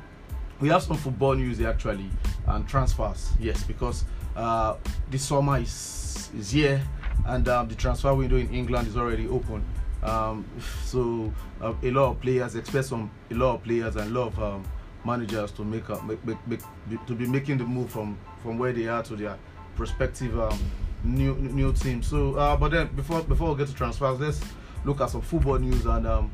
[0.61, 2.11] we have some football news actually
[2.48, 3.30] and transfers.
[3.38, 4.04] Yes, because
[4.38, 4.77] uh,
[5.11, 6.81] the summer is is here,
[7.27, 9.64] and um, the transfer window in England is already open.
[10.03, 10.44] Um,
[10.85, 14.29] so uh, a lot of players expect some a lot of players and a lot
[14.29, 14.64] of um,
[15.05, 16.61] managers to make, make, make, make,
[17.07, 19.37] to be making the move from from where they are to their
[19.74, 20.59] prospective um,
[21.03, 22.03] new new team.
[22.03, 24.40] So, uh, but then before before we get to transfers, let's
[24.85, 26.31] look at some football news and um,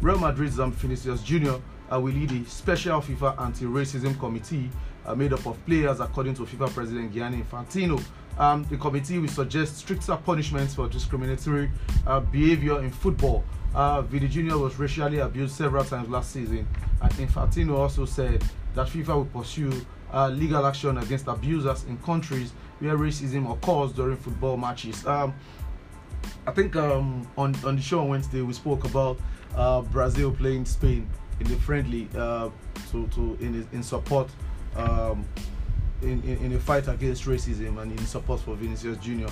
[0.00, 1.60] Real Madrid's um, Vinicius Junior
[1.92, 4.70] uh, will lead the special FIFA anti-racism committee
[5.06, 8.02] uh, made up of players, according to FIFA President Gianni Infantino.
[8.38, 11.70] Um, the committee will suggest stricter punishments for discriminatory
[12.06, 13.44] uh, behavior in football.
[13.74, 14.56] Uh, Vini Jr.
[14.56, 16.66] was racially abused several times last season,
[17.02, 18.42] and Infantino also said
[18.74, 19.72] that FIFA will pursue
[20.12, 25.06] uh, legal action against abusers in countries where racism occurs during football matches.
[25.06, 25.34] Um,
[26.46, 29.18] I think um, on on the show on Wednesday we spoke about
[29.54, 31.08] uh, Brazil playing Spain
[31.38, 32.50] in the friendly uh,
[32.90, 34.28] to to in in support
[34.76, 35.26] um,
[36.02, 39.28] in, in, in a fight against racism and in support for Vinicius Junior.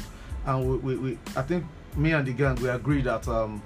[0.46, 1.64] And we, we, we I think
[1.96, 3.62] me and the gang we agree that um,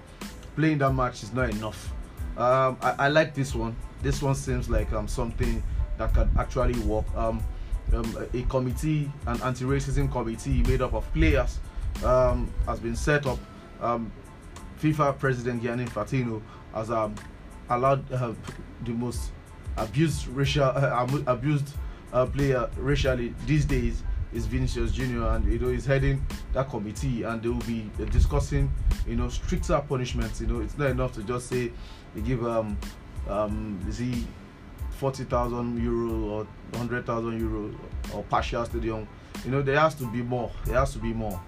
[0.56, 1.92] playing that match is not enough.
[2.36, 3.76] Um, I, I, like this one.
[4.02, 5.62] This one seems like um, something
[5.98, 7.04] that can actually work.
[7.14, 7.42] Um,
[7.92, 11.58] um, a committee, an anti-racism committee made up of players,
[12.00, 13.38] has been set up.
[14.80, 16.40] FIFA President Gianni Infantino
[16.74, 18.32] has allowed uh,
[18.84, 19.30] the most
[19.76, 21.74] abused racial uh, abused
[22.12, 27.22] uh, player racially these days is Vinicius Junior, and you know he's heading that committee,
[27.22, 28.72] and they will be uh, discussing,
[29.06, 30.40] you know, stricter punishments.
[30.40, 31.70] You know, it's not enough to just say
[32.14, 32.76] they give um
[33.28, 34.26] um is he
[34.92, 37.74] forty thousand euro or hundred thousand euro
[38.14, 39.06] or partial stadium.
[39.44, 40.50] You know, there has to be more.
[40.64, 41.40] There has to be more.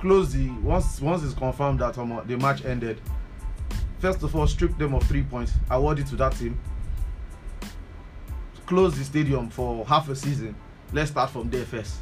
[0.00, 3.00] Close the once once it's confirmed that um, the match ended.
[3.98, 6.58] First of all, strip them of three points, award it to that team.
[8.66, 10.54] Close the stadium for half a season.
[10.92, 11.96] Let's start from there first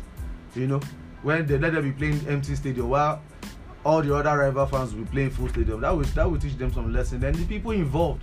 [0.57, 0.81] you know,
[1.23, 3.23] when they let them be playing empty stadium while
[3.85, 5.81] all the other rival fans will be playing full stadium.
[5.81, 7.21] That will that will teach them some lesson.
[7.21, 8.23] Then the people involved,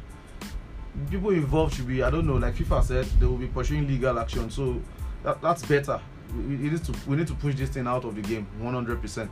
[1.10, 4.17] people involved should be I don't know, like FIFA said, they will be pursuing legal
[4.17, 4.49] action.
[4.49, 4.82] So
[5.23, 5.99] that, that's better.
[6.34, 9.30] We, we, need to we need to push this thing out of the game 100%.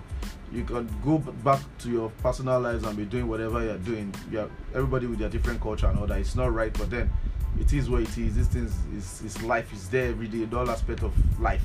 [0.51, 4.13] You can go back to your personal lives and be doing whatever you're doing.
[4.29, 6.19] Yeah, everybody with their different culture and all that.
[6.19, 7.09] It's not right, but then
[7.59, 8.35] it is what it is.
[8.35, 11.63] This thing is, is life is there every day, all aspect of life.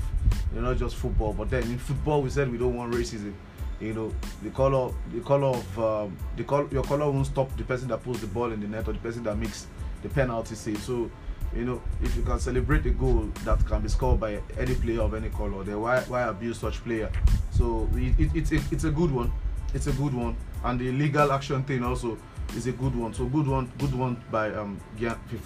[0.55, 1.33] You know, not just football.
[1.33, 3.33] But then in football, we said we don't want racism.
[3.81, 7.65] You know, the color, the color of um, the color, your color won't stop the
[7.65, 9.67] person that pulls the ball in the net or the person that makes
[10.03, 10.79] the penalty save.
[10.79, 11.11] So,
[11.55, 15.03] you know, if you can celebrate a goal that can be scored by any player
[15.03, 17.11] of any color, then why why abuse such player?
[17.51, 19.33] So it, it, it's it's a good one.
[19.75, 22.17] It's a good one, and the legal action thing also
[22.57, 23.13] is a good one.
[23.15, 24.81] So good one, good one by um,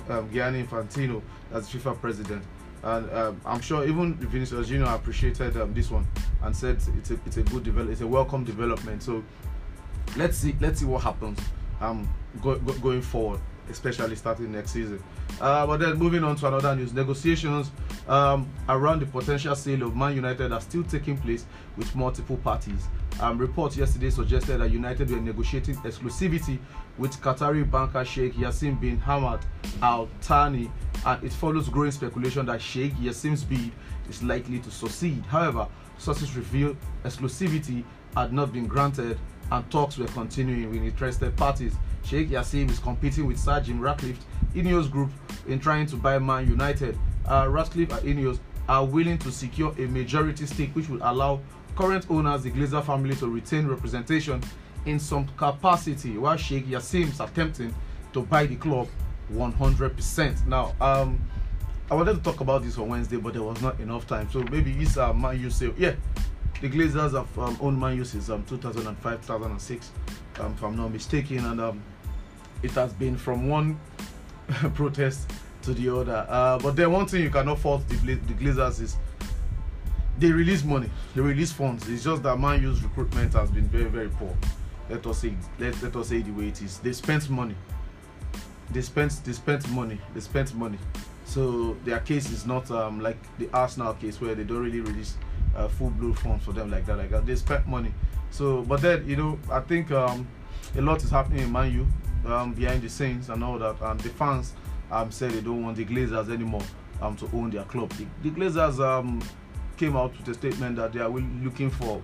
[0.08, 2.44] um Gianni Infantino as FIFA president.
[2.82, 6.06] And um, I'm sure even Vinicius Junior appreciated um, this one
[6.42, 9.02] and said it's a it's a good develop, it's a welcome development.
[9.02, 9.24] So
[10.16, 11.38] let's see let's see what happens
[11.80, 12.08] um
[12.42, 15.02] go, go, going forward especially starting next season.
[15.40, 17.70] Uh, but then moving on to another news, negotiations
[18.09, 22.88] um, around the potential sale of Man United are still taking place with multiple parties.
[23.20, 26.59] Um, reports yesterday suggested that United were negotiating exclusivity
[26.98, 29.42] with Qatari banker Sheikh Jassim bin Hamad
[29.83, 30.70] Al Thani,
[31.04, 33.72] and it follows growing speculation that Sheikh Jassim's bid
[34.09, 35.24] is likely to succeed.
[35.26, 35.66] However,
[35.98, 39.18] sources reveal exclusivity had not been granted
[39.50, 41.74] and talks were continuing with interested parties.
[42.08, 44.18] Sheikh Jassim is competing with Sir Jim Ratcliffe,
[44.54, 45.10] Ineos Group,
[45.46, 46.98] in trying to buy Man United.
[47.26, 51.38] Uh, Ratcliffe and Ineos are willing to secure a majority stake which will allow
[51.76, 54.42] current owners, the Glazer family, to retain representation
[54.86, 57.74] in some capacity, while Sheikh Jassim is attempting
[58.14, 58.88] to buy the club
[59.30, 60.46] 100%.
[60.46, 61.20] Now, um,
[61.90, 64.30] I wanted to talk about this on Wednesday, but there was not enough time.
[64.30, 65.94] So maybe it's uh, Man U say, yeah,
[66.62, 69.90] the Glazers have um, owned Man U since um, 2005, 2006,
[70.40, 71.82] um, if I'm not mistaken, and um,
[72.62, 73.78] it has been from one
[74.74, 75.30] protest
[75.62, 76.26] to the other.
[76.28, 78.96] Uh, but then one thing you cannot fault the, the Glazers is
[80.18, 81.88] they release money, they release funds.
[81.88, 84.34] It's just that Man U's recruitment has been very, very poor.
[84.90, 86.78] Let us say let, let us say the way it is.
[86.78, 87.54] They spent money.
[88.70, 90.00] They spent they spent money.
[90.14, 90.78] They spent money.
[91.24, 95.16] So their case is not um, like the Arsenal case where they don't really release
[95.54, 96.96] uh, full blue funds for them like that.
[96.96, 97.26] Like that.
[97.26, 97.92] They spent money.
[98.30, 100.26] So but then you know I think um,
[100.76, 101.86] a lot is happening in Man U
[102.26, 103.76] um, behind the scenes and all that.
[103.81, 104.52] And the fans
[104.90, 106.62] um, said they don't want the Glazers anymore
[107.00, 107.90] um, to own their club.
[107.92, 109.22] The, the Glazers um,
[109.76, 112.02] came out with a statement that they are looking for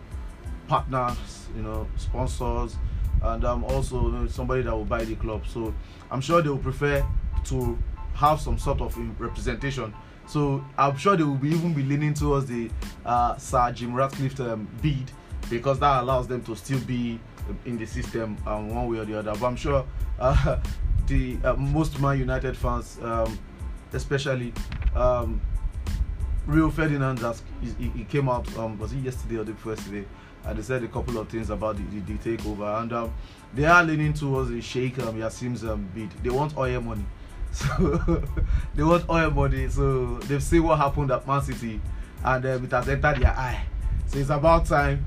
[0.69, 2.77] partners, you know, sponsors,
[3.23, 5.47] and um, also you know, somebody that will buy the club.
[5.47, 5.75] So
[6.11, 7.05] I'm sure they will prefer
[7.45, 7.79] to
[8.15, 9.93] have some sort of representation.
[10.27, 12.71] So I'm sure they will be even be leaning towards the
[13.05, 15.11] uh, Sir Jim Ratcliffe um, bid
[15.51, 17.21] because that allows them to still be
[17.65, 19.33] in the system um, one way or the other.
[19.33, 19.85] But I'm sure
[20.19, 20.59] uh,
[21.07, 23.39] the uh, most Man United fans, um,
[23.93, 24.53] especially
[24.95, 25.41] um,
[26.47, 27.43] Rio Ferdinand has
[27.79, 30.05] he, he came out um, was it yesterday or the first day
[30.45, 33.15] and they said a couple of things about the, the, the takeover and um,
[33.55, 35.63] they are leaning towards the Sheikh um, Jassim's
[35.95, 36.11] bid.
[36.23, 37.05] They want oil money,
[37.53, 38.23] so
[38.75, 39.69] they want oil money.
[39.69, 41.81] So they've seen what happened at Man City,
[42.25, 43.65] and um, it has entered their eye.
[44.07, 45.07] So it's about time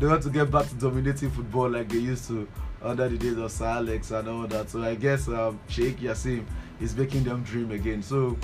[0.00, 2.48] they want to get back to dominating football like they used to
[2.80, 4.70] under the days of Sir Alex and all that.
[4.70, 6.46] So I guess um, Sheikh Jassim
[6.80, 8.02] is making them dream again.
[8.02, 8.38] So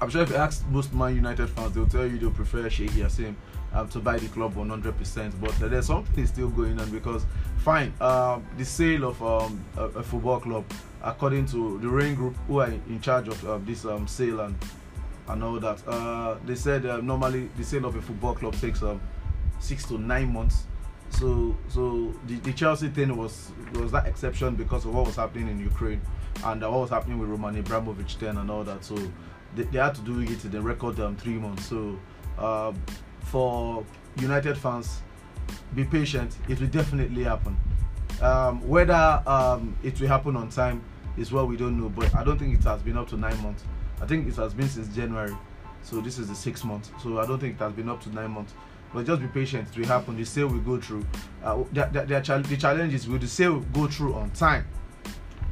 [0.00, 2.92] I'm sure if you ask most Man United fans, they'll tell you they'll prefer Sheikh
[2.92, 3.34] Jassim
[3.72, 5.40] um, to buy the club 100%.
[5.40, 7.26] But there's something still going on because,
[7.58, 10.64] fine, um, the sale of um, a, a, football club,
[11.02, 14.56] according to the Raine Group, who are in charge of uh, this um, sale and
[15.26, 18.82] and all that, uh, they said uh, normally the sale of a football club takes
[18.82, 19.00] um,
[19.64, 20.64] six to nine months.
[21.10, 25.48] So, so the, the Chelsea thing was was that exception because of what was happening
[25.48, 26.00] in Ukraine
[26.44, 28.84] and uh, what was happening with Roman Abramovich then and all that.
[28.84, 28.96] So
[29.54, 31.66] they, they had to do it in the record um, three months.
[31.66, 31.98] So
[32.38, 32.72] uh,
[33.20, 33.84] for
[34.16, 35.02] United fans,
[35.74, 36.36] be patient.
[36.48, 37.56] It will definitely happen.
[38.20, 40.82] Um, whether um, it will happen on time,
[41.16, 41.88] is what we don't know.
[41.88, 43.64] But I don't think it has been up to nine months.
[44.00, 45.36] I think it has been since January.
[45.82, 46.90] So this is the six months.
[47.02, 48.54] So I don't think it has been up to nine months.
[48.94, 49.68] But just be patient.
[49.68, 50.16] It will happen.
[50.16, 51.04] The sale will go through.
[51.42, 54.64] Uh, the, the, the, the challenge is will the sale go through on time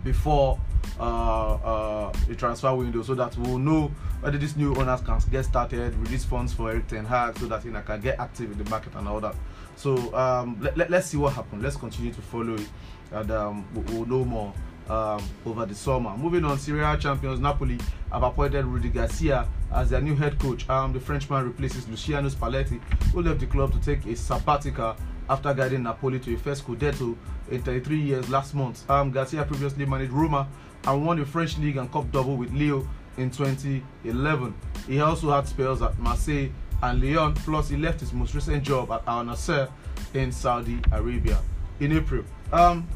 [0.04, 0.60] before
[0.98, 5.44] uh, uh, the transfer window so that we'll know whether these new owners can get
[5.44, 8.58] started, release funds for Erik Ten Hag so that you know, can get active in
[8.58, 9.34] the market and all that.
[9.74, 11.62] So um, let, let, us see what happens.
[11.62, 12.68] Let's continue to follow it
[13.10, 14.54] and um, we'll, know more
[14.88, 16.16] um, over the summer.
[16.16, 17.78] Moving on, Serie A champions Napoli
[18.12, 20.68] have appointed Rudi Garcia as their new head coach.
[20.68, 22.80] Um, the Frenchman replaces Luciano Spalletti,
[23.12, 24.96] who left the club to take a sabbatical
[25.28, 27.16] after guiding Napoli to a first Scudetto
[27.50, 28.88] in 33 years last month.
[28.90, 30.48] Um, Garcia previously managed Roma
[30.84, 34.54] and won the French League and Cup double with Lille in 2011.
[34.86, 36.48] He also had spells at Marseille
[36.82, 39.70] and Lyon, plus he left his most recent job at Al Nassr
[40.14, 41.38] in Saudi Arabia
[41.80, 42.24] in April.
[42.52, 42.86] Um,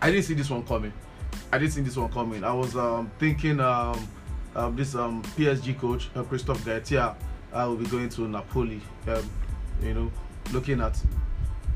[0.00, 0.92] I didn't see this one coming.
[1.52, 2.44] I didn't see this one coming.
[2.44, 4.08] I was um, thinking um,
[4.54, 7.14] um, this um, PSG coach, uh, Christophe Galtier,
[7.52, 8.80] uh, will be going to Napoli.
[9.06, 9.30] Um,
[9.82, 10.12] you know,
[10.52, 11.00] looking at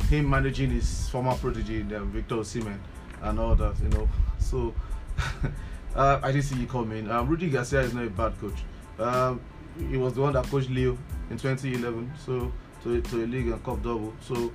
[0.08, 2.78] him managing his former protege, um, Victor Osimhen,
[3.22, 3.78] and all that.
[3.80, 4.74] You know, so
[5.94, 7.10] uh, I didn't see it coming.
[7.10, 8.58] Um, Rudi Garcia is not a bad coach.
[9.88, 10.98] He was the one that coached Lille
[11.30, 12.52] in 2011, so
[12.82, 14.12] to, to a league and cup double.
[14.20, 14.52] So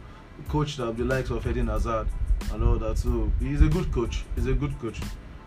[0.50, 2.08] coached the likes of Eden Hazard
[2.52, 2.98] and all that.
[2.98, 4.24] So he's a good coach.
[4.36, 5.00] He's a good coach.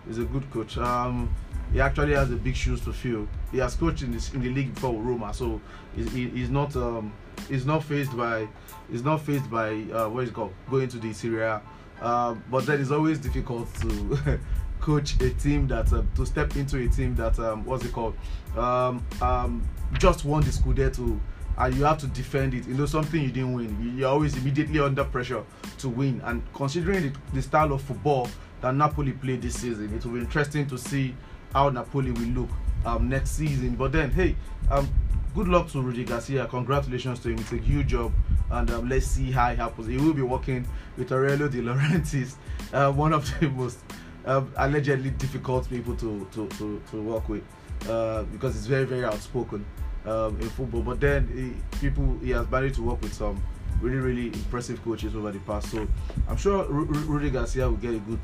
[0.07, 0.79] He's a good coach.
[0.79, 1.35] Um,
[1.73, 3.29] he actually has a big shoes to fill.
[3.53, 5.61] He has coached in this in the league before Roma, so
[5.95, 7.13] he's, he, he's not um
[7.49, 8.49] he's not faced by
[8.91, 11.63] he's not faced by uh, what is called going to the Serie A.
[12.01, 14.39] Uh, but then it's always difficult to
[14.81, 18.15] coach a team that uh, to step into a team that um, what's it called
[18.57, 21.19] um, um, just won the Scudetto
[21.59, 22.67] and you have to defend it.
[22.67, 23.95] You know something you didn't win.
[23.97, 25.45] You're always immediately under pressure
[25.79, 26.21] to win.
[26.25, 28.29] And considering the, the style of football
[28.61, 31.15] that Napoli played this season, it will be interesting to see
[31.53, 32.49] how Napoli will look
[32.85, 33.75] um, next season.
[33.75, 34.37] But then, hey,
[34.71, 34.89] um,
[35.35, 36.47] good luck to Rudi Garcia.
[36.47, 37.39] Congratulations to him.
[37.39, 38.13] It's a huge job.
[38.51, 39.89] And um, let's see how it happens.
[39.89, 40.67] He will be working
[40.97, 42.37] with Aurelio De Laurentiis,
[42.73, 43.79] uh, one of the most
[44.27, 47.43] um, allegedly difficult people to, to, to, to work with
[47.89, 49.65] uh, because he's very, very outspoken
[50.09, 50.83] um, in football.
[50.83, 51.29] But then
[51.73, 53.43] he, people, he has managed to work with some
[53.81, 55.71] really, really impressive coaches over the past.
[55.71, 55.87] So
[56.29, 58.21] I'm sure Rudi Garcia will get a good,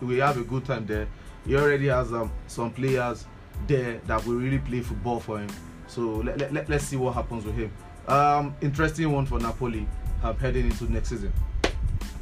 [0.00, 1.06] we have a good time there.
[1.46, 3.26] He already has um, some players
[3.66, 5.48] there that will really play football for him.
[5.86, 7.72] So let, let, let, us see what happens with him.
[8.08, 9.86] Um, interesting one for Napoli
[10.22, 11.32] uh, heading into next season.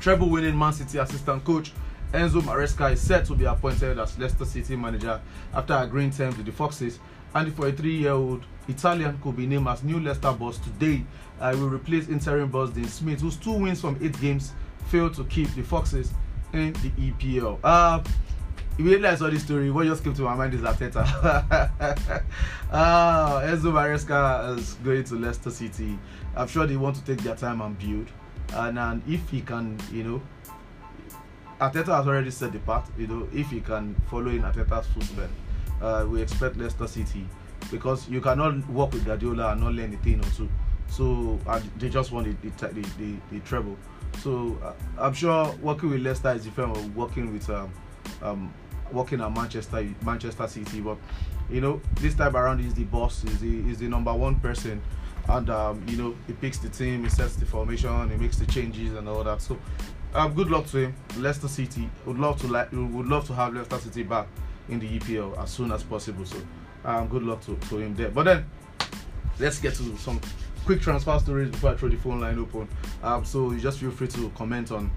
[0.00, 1.72] Treble winning Man City assistant coach
[2.12, 5.20] Enzo Maresca is set to be appointed as Leicester City manager
[5.52, 6.98] after agreeing terms with the Foxes.
[7.34, 11.04] And the 43-year-old Italian could be named as new Leicester boss today.
[11.40, 14.52] I uh, will replace interim boss Dean Smith, whose two wins from eight games
[14.88, 16.12] failed to keep the Foxes
[16.52, 17.58] in the EPL.
[17.62, 18.02] Uh,
[18.78, 21.04] immediately I saw this story, what just came to my mind is Arteta.
[22.70, 25.98] uh, Enzo Maresca is going to Leicester City.
[26.36, 28.08] I'm sure they want to take their time and build.
[28.54, 30.22] And, and if he can, you know,
[31.60, 32.90] Arteta has already set the path.
[32.96, 35.32] You know, if he can follow in Arteta's footsteps,
[35.80, 37.26] uh, we expect Leicester City
[37.70, 40.48] because you cannot work with Guardiola and not learn a thing or two.
[40.88, 41.38] So
[41.76, 43.76] they just want the the, the, the, treble.
[44.20, 47.70] So uh, I'm sure working with Leicester is different from working with um,
[48.22, 48.54] um,
[48.90, 50.80] working at Manchester Manchester City.
[50.80, 50.96] But
[51.50, 54.80] you know, this time around is the boss, is the is the number one person,
[55.28, 58.46] and um, you know he picks the team, he sets the formation, he makes the
[58.46, 59.42] changes and all that.
[59.42, 59.58] So
[60.14, 60.94] um, good luck to him.
[61.18, 64.26] Leicester City would love to like would love to have Leicester City back
[64.68, 66.24] in the EPL as soon as possible.
[66.24, 66.36] So
[66.84, 68.10] um, good luck to, to him there.
[68.10, 68.46] But then
[69.38, 70.20] let's get to some
[70.64, 72.68] quick transfer stories before I throw the phone line open.
[73.02, 74.90] Um, so you just feel free to comment on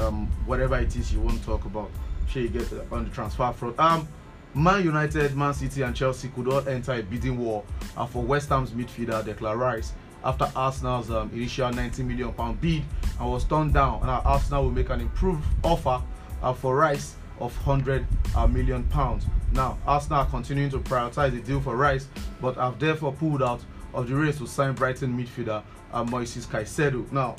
[0.00, 1.90] um, whatever it is you want to talk about.
[2.28, 3.78] Sure you get on the transfer front.
[3.78, 4.08] Um,
[4.54, 7.64] Man United, Man City, and Chelsea could all enter a bidding war
[7.96, 9.92] uh, for West Ham's midfielder Declan Rice
[10.24, 12.82] after Arsenal's um, initial 90 million pound bid
[13.18, 14.04] and was turned down.
[14.04, 16.02] Now Arsenal will make an improved offer
[16.42, 19.24] uh, for Rice of 100 uh, million pounds.
[19.52, 22.06] Now Arsenal are continuing to prioritize the deal for Rice,
[22.40, 23.60] but have therefore pulled out
[23.92, 27.10] of the race to sign Brighton midfielder uh, Moises Caicedo.
[27.12, 27.36] Now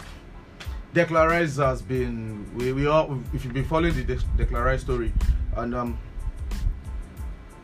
[0.94, 4.82] Declan Rice has been we, we all if you've been following the De- Declan Rice
[4.82, 5.12] story
[5.56, 5.98] and um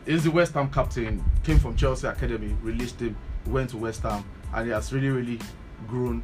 [0.06, 4.24] is the West Ham captain came from Chelsea Academy released him went to West Ham
[4.54, 5.38] and he has really, really
[5.86, 6.22] grown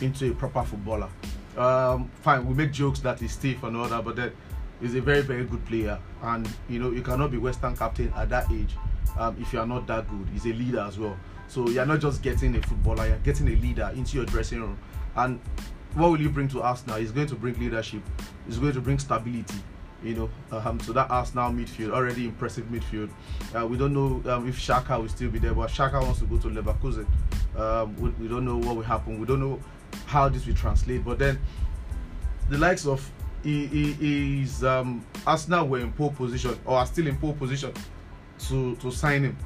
[0.00, 1.08] into a proper footballer.
[1.56, 4.32] Um, fine, we make jokes that he's stiff and all that, but then
[4.82, 5.98] he's a very, very good player.
[6.22, 8.76] And you know, you cannot be West Ham captain at that age
[9.18, 10.28] um, if you are not that good.
[10.32, 11.16] He's a leader as well.
[11.48, 14.78] So you're not just getting a footballer, you're getting a leader into your dressing room.
[15.16, 15.40] And
[15.94, 16.96] what will you bring to now?
[16.96, 18.02] He's going to bring leadership.
[18.46, 19.56] He's going to bring stability.
[20.02, 23.10] you know, um, to that Arsenal midfield, already impressive midfield.
[23.54, 26.26] Uh, we don't know um, if Xhaka will still be there, but Xhaka wants to
[26.26, 27.06] go to Leverkusen.
[27.56, 29.20] Um, we, we, don't know what will happen.
[29.20, 29.60] We don't know
[30.06, 31.04] how this will translate.
[31.04, 31.38] But then,
[32.48, 33.08] the likes of
[33.42, 37.72] he, he is um, Arsenal were in pole position or are still in pole position
[38.48, 39.36] to to sign him.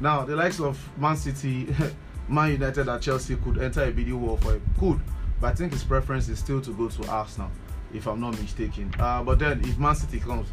[0.00, 1.74] Now, the likes of Man City,
[2.28, 4.62] Man United, and Chelsea could enter a bidding war for him.
[4.78, 5.00] Could,
[5.40, 7.50] but I think his preference is still to go to Arsenal
[7.94, 8.92] if I'm not mistaken.
[8.98, 10.48] Uh, but then if Man City comes,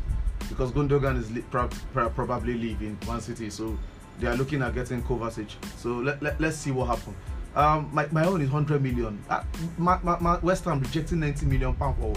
[0.49, 3.77] because Gundogan is li- pro- pro- probably leaving Man City, so
[4.19, 5.49] they are looking at getting Kovacic.
[5.77, 7.15] So let, let, let's see what happens.
[7.55, 9.21] Um, my, my own is 100 million.
[9.29, 9.43] Uh,
[9.77, 12.13] my, my, my West Ham rejecting 90 million pound for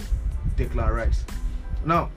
[0.56, 1.24] Declan Rice.
[1.84, 2.10] Now,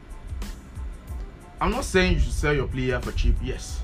[1.62, 3.82] I'm not saying you should sell your player for cheap, yes.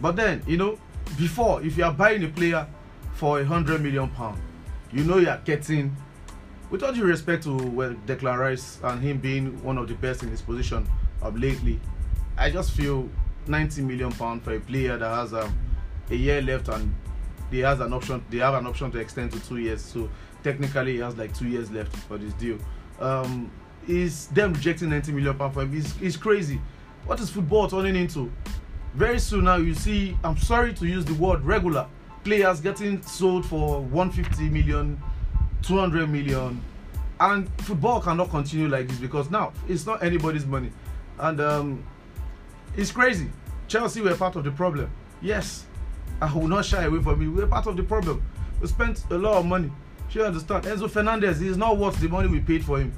[0.00, 0.78] But then, you know,
[1.16, 2.66] before, if you are buying a player
[3.14, 4.40] for a 100 million pound,
[4.92, 5.96] you know you are getting
[6.72, 10.22] with all due respect to well, Declan Rice and him being one of the best
[10.22, 10.88] in his position
[11.20, 11.78] of lately,
[12.38, 13.10] I just feel
[13.46, 15.54] 90 million pound for a player that has um,
[16.10, 16.94] a year left and
[17.50, 18.24] they has an option.
[18.30, 19.82] They have an option to extend to two years.
[19.82, 20.08] So
[20.42, 22.56] technically, he has like two years left for this deal.
[22.98, 23.50] Um,
[23.88, 25.74] is them rejecting 90 million pound for him.
[26.00, 26.60] Is crazy.
[27.06, 28.30] What is football turning into?
[28.94, 30.16] Very soon now, you see.
[30.22, 31.86] I'm sorry to use the word regular.
[32.24, 35.02] Players getting sold for 150 million
[35.62, 36.60] 200 million.
[37.20, 40.70] And football cannot continue like this because now it's not anybody's money.
[41.18, 41.84] And um,
[42.76, 43.30] it's crazy.
[43.68, 44.90] Chelsea were part of the problem.
[45.20, 45.66] Yes
[46.22, 47.28] i will not shy away from it.
[47.28, 48.22] We're part of the problem.
[48.60, 49.70] We spent a lot of money.
[50.10, 50.64] Do you understand?
[50.64, 52.92] Enzo fernandez is not worth the money we paid for him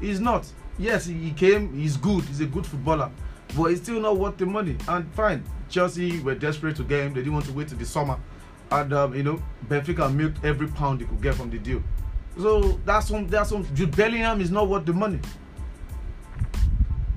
[0.00, 0.46] he's not
[0.78, 3.10] yes he came he's good he's a good footballer
[3.56, 7.12] but he's still not worth the money and fine chelsea were desperate to get him
[7.14, 8.18] they didn't want to wait till the summer
[8.70, 11.82] and um, you know Benfica milked every pound they could get from the deal.
[12.38, 15.20] So that's some that's some Jude Bellingham is not worth the money.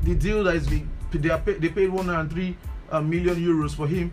[0.03, 2.55] The deal that is being they pay, they paid 103
[2.91, 4.11] uh, million euros for him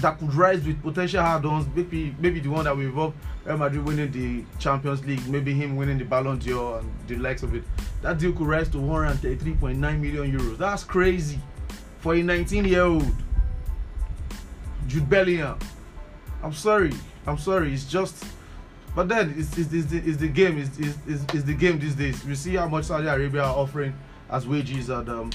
[0.00, 1.66] that could rise with potential add-ons.
[1.74, 5.76] Maybe maybe the one that will involve Real Madrid winning the Champions League, maybe him
[5.76, 7.64] winning the Ballon d'Or and the likes of it.
[8.02, 10.58] That deal could rise to 133.9 million euros.
[10.58, 11.38] That's crazy
[12.00, 13.06] for a 19-year-old
[14.86, 15.58] Jude Bellingham.
[16.42, 16.92] I'm sorry.
[17.26, 17.72] I'm sorry.
[17.72, 18.24] It's just.
[18.94, 20.58] But then it's, it's, it's, the, it's the game.
[20.58, 22.24] It's, it's, it's the game these days.
[22.24, 23.94] We see how much Saudi Arabia are offering
[24.30, 25.30] as wages, and um,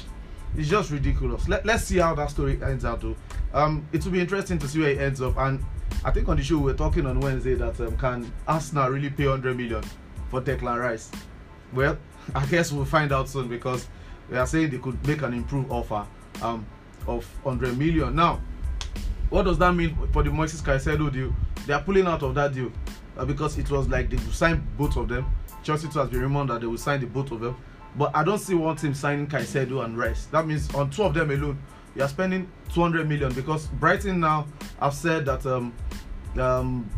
[0.58, 1.48] it's just ridiculous.
[1.48, 3.02] Let, let's see how that story ends out.
[3.02, 3.16] Though.
[3.54, 5.38] Um, it will be interesting to see where it ends up.
[5.38, 5.64] And
[6.04, 9.10] I think on the show we were talking on Wednesday that um, can Arsenal really
[9.10, 9.84] pay 100 million
[10.30, 11.12] for Declan Rice?
[11.74, 11.98] Well,
[12.36, 13.88] I guess we'll find out soon because
[14.30, 16.06] they are saying they could make an improved offer
[16.42, 16.66] um,
[17.08, 18.16] of 100 million.
[18.16, 18.42] Now,
[19.30, 21.34] what does that mean for the Moises Caicedo deal?
[21.66, 22.72] They are pulling out of that deal
[23.18, 25.26] uh, because it was like they will sign both of them.
[25.64, 27.56] Chelsea has been rumored that they will sign the both of them.
[27.96, 30.26] But I don't see one team signing Caicedo and Rice.
[30.28, 31.62] That means on two of them alone,
[31.96, 34.48] you are spending 200 million because Brighton now
[34.80, 35.74] have said that um,
[36.38, 36.90] um,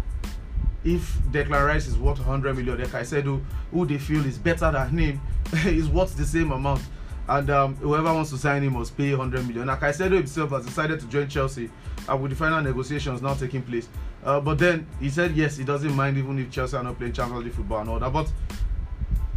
[0.83, 4.97] if Declan Rice is worth 100 million, then Caicedo, who they feel is better than
[4.97, 5.21] him,
[5.65, 6.81] is worth the same amount.
[7.27, 9.67] And um, whoever wants to sign him must pay 100 million.
[9.67, 11.69] Now, Caicedo himself has decided to join Chelsea
[12.11, 13.87] uh, with the final negotiations now taking place.
[14.25, 17.13] Uh, but then he said yes, he doesn't mind even if Chelsea are not playing
[17.13, 18.11] Champions League football and all that.
[18.11, 18.27] But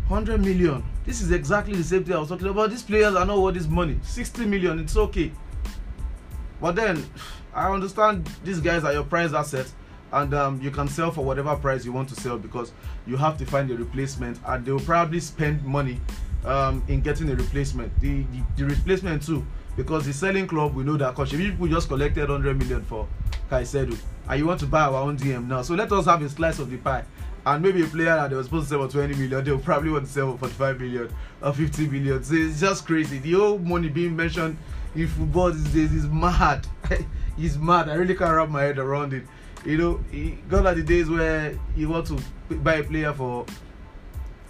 [0.08, 2.70] 100 million, this is exactly the same thing I was talking about.
[2.70, 3.98] These players are not worth this money.
[4.02, 5.30] 60 million, it's okay.
[6.60, 7.04] But then
[7.54, 9.70] I understand these guys are your prize asset
[10.12, 12.72] and um, you can sell for whatever price you want to sell because
[13.06, 16.00] you have to find a replacement and they will probably spend money
[16.44, 17.98] um, in getting a replacement.
[18.00, 19.44] The, the, the replacement too
[19.76, 23.06] because the selling club we know that because if people just collected 100 million for
[23.50, 23.96] Caicedo.
[24.28, 25.62] And you want to buy our own DM now.
[25.62, 27.04] So let us have a slice of the pie.
[27.44, 29.90] And maybe a player that they were supposed to sell for 20 million they'll probably
[29.90, 32.24] want to sell for 45 million or 50 million.
[32.24, 33.18] So it's just crazy.
[33.18, 34.58] The whole money being mentioned
[34.94, 36.66] in football these days is mad
[37.38, 39.24] it's mad I really can't wrap my head around it
[39.64, 40.00] you know
[40.48, 42.20] gone are the days where you want to
[42.56, 43.46] buy a player for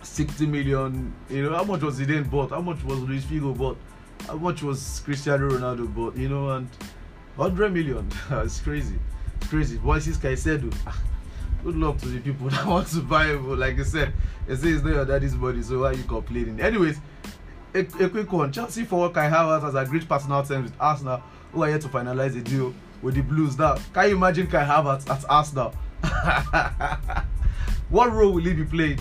[0.03, 3.77] 60 million you know how much was Zidane bought how much was Luis Figo bought
[4.27, 6.17] how much was Cristiano Ronaldo bought?
[6.17, 6.69] You know, and
[7.37, 8.11] 100 million.
[8.31, 8.99] it's crazy.
[9.37, 9.77] It's crazy.
[9.79, 10.63] Why is this guy said?
[11.65, 13.59] Good luck to the people that want to buy him.
[13.59, 14.13] Like I said,
[14.47, 16.61] they say it's not your daddy's money, so why are you complaining?
[16.61, 16.99] Anyways,
[17.77, 18.53] a, a quick one.
[18.53, 21.23] Chelsea forward Kai Havertz has agreed personal terms with Arsenal,
[21.53, 23.59] who are yet to finalize a deal with the Blues.
[23.59, 25.75] Now, can you imagine Kai Havertz at Arsenal?
[27.91, 28.99] what role will he be playing?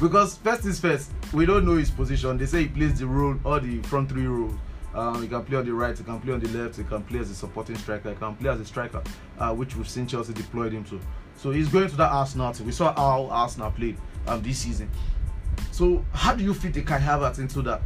[0.00, 2.38] Because first is first, we don't know his position.
[2.38, 4.54] They say he plays the role or the front three roles.
[4.94, 7.02] Um, he can play on the right, he can play on the left, he can
[7.04, 9.02] play as a supporting striker, he can play as a striker,
[9.38, 11.00] uh, which we've seen Chelsea deployed him to.
[11.36, 12.66] So he's going to that Arsenal team.
[12.66, 14.90] We saw how Arsenal played um, this season.
[15.70, 17.82] So how do you fit the Kai Havertz into that?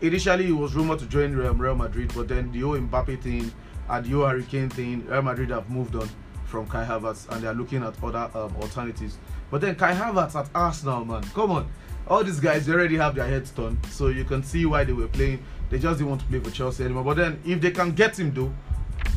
[0.00, 3.52] initially he was rumored to join Real, Madrid, but then the whole Mbappe thing
[3.88, 6.08] and the whole Harry Kane thing, Real Madrid have moved on
[6.46, 9.18] from Kai Havertz and they are looking at other um, alternatives.
[9.50, 11.70] But then Kai Havertz at Arsenal, man, come on.
[12.08, 14.92] All these guys they already have their heads done, so you can see why they
[14.92, 15.42] were playing.
[15.68, 17.04] They just didn't want to play for Chelsea anymore.
[17.04, 18.52] But then if they can get him though,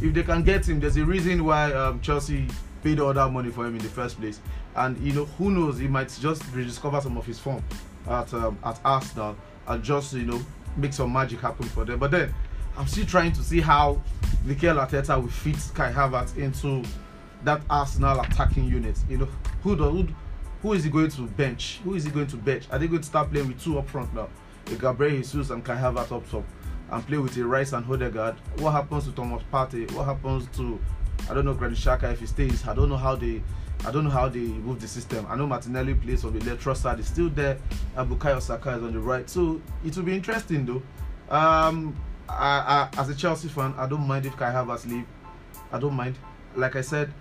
[0.02, 2.48] if they can get him, there's a reason why um, Chelsea
[2.84, 4.40] paid all that money for him in the first place.
[4.76, 7.64] And you know, who knows, he might just rediscover some of his form
[8.08, 9.36] at um, at Arsenal
[9.68, 10.42] and just you know
[10.78, 12.00] make some magic happen for them.
[12.00, 12.34] But then
[12.78, 14.02] I'm still trying to see how
[14.44, 16.88] Mikel Arteta will fit Kai Havertz into
[17.44, 18.98] that Arsenal attacking unit.
[19.10, 19.28] You know,
[19.62, 20.08] who, who
[20.62, 21.80] who is he going to bench?
[21.84, 22.66] Who is he going to bench?
[22.72, 24.30] Are they going to start playing with two up front now?
[24.68, 26.46] A Gabriel Jesus and Kai Havertz up top
[26.90, 28.36] and play with a Rice and Odegaard?
[28.60, 29.92] What happens to Thomas Partey?
[29.92, 30.80] What happens to
[31.30, 32.68] I don't know Granit Xhaka if he stays?
[32.68, 33.42] I don't know how they
[33.86, 35.26] I don't know how they move the system.
[35.30, 37.58] I know Martinelli plays on the left side, is still there.
[37.96, 39.30] and Bukayo Saka is on the right.
[39.30, 40.82] So it will be interesting though.
[41.30, 41.96] Um,
[42.30, 45.06] I, I, as a Chelsea fan, I don't mind if Kai Havertz leave.
[45.72, 46.18] I don't mind.
[46.56, 47.12] Like I said,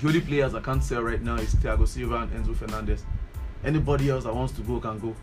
[0.00, 3.04] the only players I can't sell right now is Thiago Silva and Enzo Fernandez.
[3.64, 5.14] Anybody else that wants to go can go.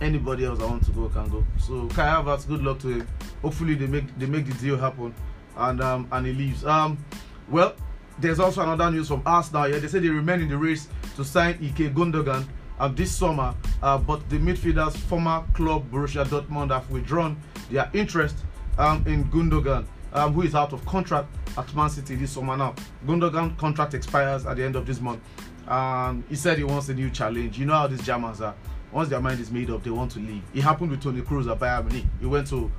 [0.00, 1.44] Anybody else that wants to go can go.
[1.58, 3.08] So Kai Havertz, good luck to him.
[3.42, 5.14] Hopefully they make they make the deal happen,
[5.56, 6.64] and um and he leaves.
[6.64, 7.04] Um,
[7.48, 7.74] well,
[8.18, 9.70] there's also another news from Arsenal.
[9.70, 12.46] They say they remain in the race to sign Ilkay Gundogan
[12.78, 17.36] um, this summer, uh, but the midfielder's former club Borussia Dortmund have withdrawn
[17.70, 18.36] their interest
[18.78, 22.74] um, in Gundogan, um, who is out of contract at Man City this summer now.
[23.06, 25.20] Gundogan contract expires at the end of this month.
[25.68, 27.58] and he said he wants a new challenge.
[27.58, 28.54] You know how these Germans are.
[28.92, 30.42] Once their mind is made up, they want to leave.
[30.54, 32.06] It happened with Toni Kroos at Bayern Munich.
[32.20, 32.70] He went to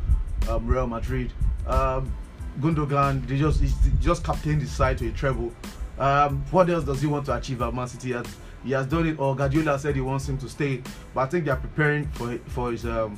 [0.50, 1.32] um, Real Madrid.
[1.68, 2.12] Um,
[2.60, 3.64] Gundogan, they just
[4.00, 5.52] just captained his side to a treble.
[5.98, 8.10] Um, what else does he want to achieve at Man City?
[8.10, 8.26] He has,
[8.64, 9.20] he has done it.
[9.20, 10.82] Or Guardiola said he wants him to stay,
[11.14, 13.18] but I think they are preparing for for his um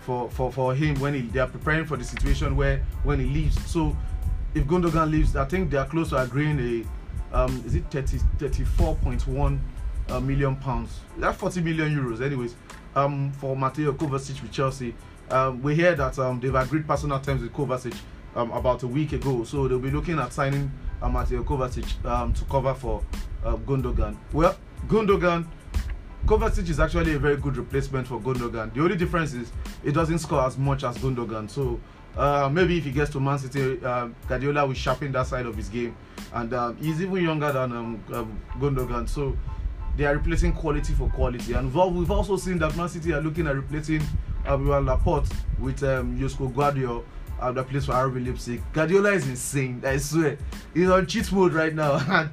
[0.00, 3.26] for for for him when he, they are preparing for the situation where when he
[3.26, 3.58] leaves.
[3.70, 3.96] So
[4.54, 8.18] if Gundogan leaves, I think they are close to agreeing a um is it 30
[8.38, 9.58] 34.1
[10.08, 11.00] uh, million pounds.
[11.18, 12.54] That's 40 million euros, anyways.
[12.94, 14.94] Um, for Mateo Kovacic with Chelsea.
[15.28, 17.94] Um, we hear that um, they've agreed personal terms with Kovacic
[18.36, 19.42] um, about a week ago.
[19.44, 20.70] So they'll be looking at signing
[21.02, 23.02] uh, Mateo Kovacic um, to cover for
[23.44, 24.16] uh, Gundogan.
[24.32, 24.56] Well,
[24.86, 25.46] Gundogan,
[26.26, 28.72] Kovacic is actually a very good replacement for Gundogan.
[28.74, 29.50] The only difference is
[29.82, 31.50] it doesn't score as much as Gundogan.
[31.50, 31.80] So
[32.16, 35.56] uh, maybe if he gets to Man City, uh, Guardiola will sharpen that side of
[35.56, 35.96] his game.
[36.32, 39.08] And um, he's even younger than um, um, Gundogan.
[39.08, 39.36] So
[39.96, 41.54] they are replacing quality for quality.
[41.54, 44.02] And we've also seen that Man City are looking at replacing
[44.44, 45.28] Abiwal Laporte
[45.58, 47.02] with um, Josko Gvardiol
[47.40, 48.62] uh, that plays for RB Leipzig.
[48.72, 49.82] Guardiola is insane.
[49.84, 50.38] I swear,
[50.74, 51.96] he's on cheat mode right now.
[52.08, 52.30] And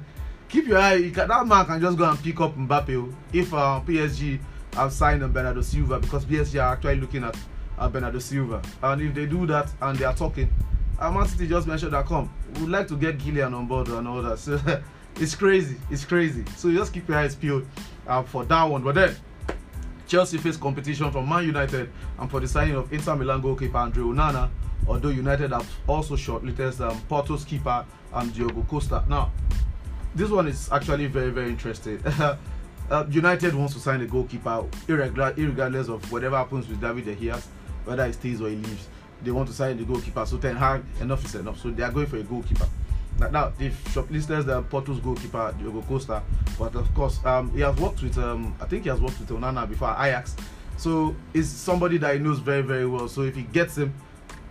[0.48, 1.10] keep your eye.
[1.10, 3.14] Can, that man can just go and pick up Mbappe oh.
[3.32, 4.40] if uh, PSG
[4.74, 7.36] have signed Bernardo Silva because PSG are actually looking at
[7.78, 8.62] uh, Bernardo Silva.
[8.82, 10.52] And if they do that and they are talking,
[10.98, 12.32] uh, Man City just mentioned that come.
[12.60, 14.38] We'd like to get Kylian on board and all that.
[14.38, 14.60] So
[15.22, 15.76] it's crazy.
[15.90, 16.44] It's crazy.
[16.56, 17.66] So just keep your eyes peeled
[18.06, 18.82] uh, for that one.
[18.82, 19.16] But then.
[20.06, 24.02] Chelsea face competition from Man United and for the signing of Inter Milan goalkeeper Andre
[24.02, 24.50] Onana
[24.86, 29.04] although United have also shortlisted um, Porto's keeper and Diogo Costa.
[29.08, 29.32] Now,
[30.14, 32.00] this one is actually very, very interesting.
[32.90, 37.40] uh, United wants to sign a goalkeeper, regardless of whatever happens with David De Gea,
[37.84, 38.88] whether he stays or he leaves.
[39.22, 40.26] They want to sign the goalkeeper.
[40.26, 41.58] So Ten Hag, enough is enough.
[41.58, 42.68] So they are going for a goalkeeper.
[43.18, 46.22] Now, they've shortlisted the Porto's goalkeeper Diogo Costa,
[46.58, 49.28] but of course, um, he has worked with, um, I think he has worked with
[49.28, 50.36] Onana before Ajax.
[50.76, 53.08] So he's somebody that he knows very, very well.
[53.08, 53.94] So if he gets him,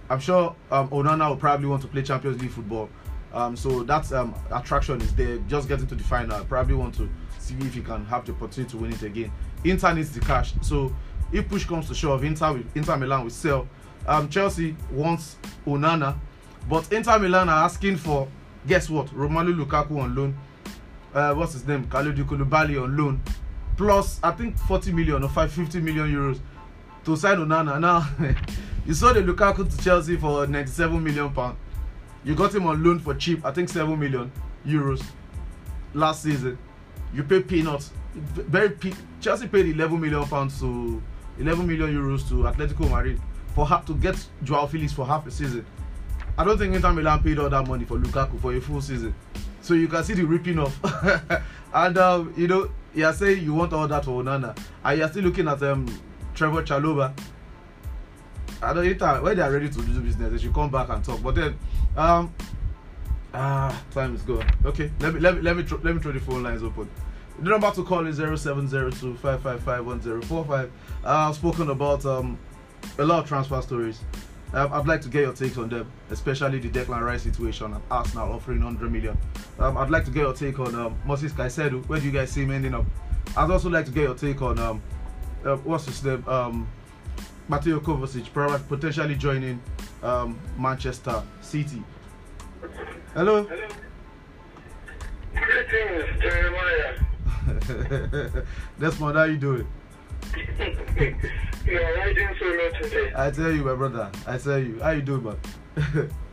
[0.09, 2.89] I'm sure um, Onana will probably want to play Champions League football.
[3.33, 5.37] Um, so that um, attraction is there.
[5.47, 6.43] Just getting to the final.
[6.45, 7.09] Probably want to
[7.39, 9.31] see if he can have the opportunity to win it again.
[9.63, 10.53] Inter needs the cash.
[10.61, 10.95] So
[11.31, 13.67] if push comes to shove, Inter with Inter Milan will sell.
[14.07, 16.15] Um, Chelsea wants Onana,
[16.69, 18.27] but Inter Milan are asking for
[18.67, 19.07] guess what?
[19.07, 20.37] Romelu Lukaku on loan.
[21.13, 21.85] Uh, what's his name?
[21.85, 23.21] Kalidou Koulibaly on loan.
[23.77, 26.39] Plus, I think 40 million or 550 million euros
[27.05, 27.79] to sign Onana.
[27.79, 28.07] Now,
[28.85, 31.55] You saw the Lukaku to Chelsea for 97 million pound.
[32.25, 34.29] You got him on loan for cheap, I think 7 million
[34.65, 35.01] euros
[35.93, 36.57] last season.
[37.13, 37.91] You pay peanuts.
[38.13, 38.91] Very pe-
[39.21, 41.01] Chelsea paid 11 million pounds to
[41.39, 43.21] 11 million euros to Atletico Madrid
[43.55, 45.65] for to get Joao Felix for half a season.
[46.37, 49.13] I don't think Inter Milan paid all that money for Lukaku for a full season.
[49.61, 50.77] So you can see the ripping off.
[51.73, 54.57] and um, you know, you are saying you want all that for Onana.
[54.83, 55.87] And you are still looking at um,
[56.35, 57.13] Trevoh Chalobah
[58.63, 61.03] I don't know when they are ready to do business, they should come back and
[61.03, 61.21] talk.
[61.21, 61.59] But then,
[61.97, 62.33] um,
[63.33, 64.49] ah, time is gone.
[64.63, 66.89] Okay, let me let me let me let me throw the phone lines open.
[67.39, 70.71] The number to call is 0702 555 1045.
[71.03, 72.37] Uh, I've spoken about um,
[72.97, 73.99] a lot of transfer stories.
[74.53, 77.83] Um, I'd like to get your takes on them, especially the Declan Rice situation and
[77.89, 79.17] Arsenal offering 100 million.
[79.57, 81.83] Um, I'd like to get your take on um, Moises Caicedo.
[81.87, 82.85] Where do you guys see him ending up?
[83.35, 84.81] I'd also like to get your take on um,
[85.43, 86.67] uh, what's his name, um,
[87.47, 89.59] Mateo Kovacic, potentially joining
[90.03, 91.83] um, Manchester City.
[93.13, 93.43] Hello.
[93.43, 93.67] Hello.
[95.33, 96.93] Greetings, Jeremiah.
[98.79, 99.67] Desmond, how you doing?
[100.35, 103.11] You are riding solo today.
[103.15, 104.11] I tell you, my brother.
[104.27, 104.79] I tell you.
[104.81, 105.37] How you doing, man?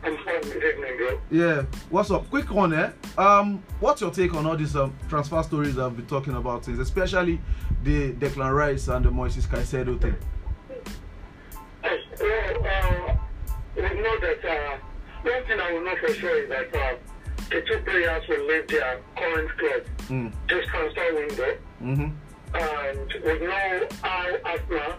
[0.03, 0.41] I'm fine.
[0.41, 1.19] Good evening, bro.
[1.31, 1.61] yeah.
[1.89, 2.29] What's up?
[2.29, 2.91] Quick one, eh?
[3.17, 6.79] Um, what's your take on all these um, transfer stories I've been talking about, things,
[6.79, 7.39] especially
[7.83, 10.15] the Declan Rice and the Moises Caicedo thing?
[11.83, 12.59] Yes, Well,
[13.09, 13.15] uh,
[13.75, 14.77] we know that uh,
[15.23, 16.95] one thing I will know for sure is that uh,
[17.49, 20.31] the two players will leave their current club Mm.
[20.49, 22.09] this transfer window, Mm-hmm.
[22.53, 24.93] And we know how Arsenal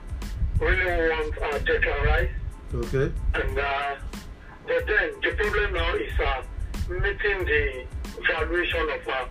[0.60, 2.30] really want uh, Declan Rice.
[2.74, 3.12] Okay.
[3.34, 3.96] And uh,
[4.66, 6.42] but then the problem now is uh,
[6.88, 7.84] meeting the
[8.26, 9.26] valuation of uh,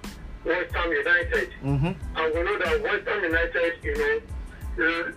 [0.46, 1.50] West Ham United.
[1.64, 1.92] Mm-hmm.
[2.16, 5.14] And we know that West Ham United, you know,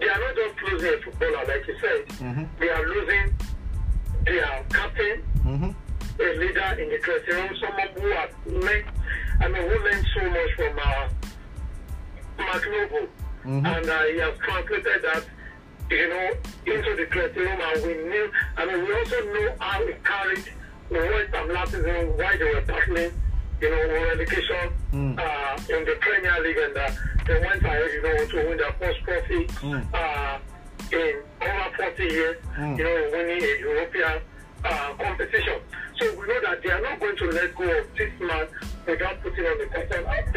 [0.00, 2.06] they are not just losing a footballer, like you said.
[2.18, 2.44] Mm-hmm.
[2.58, 3.34] They are losing
[4.26, 6.22] their captain, Mm-hmm.
[6.22, 8.86] a leader in the dressing room, someone who has learned,
[9.40, 11.08] I mean, who learned so much from uh,
[12.38, 13.08] Mark Noble.
[13.44, 13.66] Mhm.
[13.76, 15.24] And uh, he has translated that,
[15.90, 16.28] you know,
[16.66, 17.06] into the
[17.36, 17.60] room.
[17.60, 20.44] And we knew, I mean, we also know how he carried
[20.90, 23.12] West last season, why they were battling,
[23.60, 25.18] you know, relegation Mm.
[25.18, 26.56] uh, in the Premier League.
[26.56, 26.90] And uh,
[27.26, 29.84] they went ahead, you know, to win their first trophy Mm.
[29.92, 30.38] uh,
[30.92, 32.78] in over 40 years, Mm.
[32.78, 34.20] you know, winning a European
[34.64, 35.60] uh, competition.
[36.00, 38.46] So we know that they are not going to let go of this man
[38.86, 40.32] without putting on the person and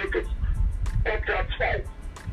[1.07, 1.85] take it up that fight.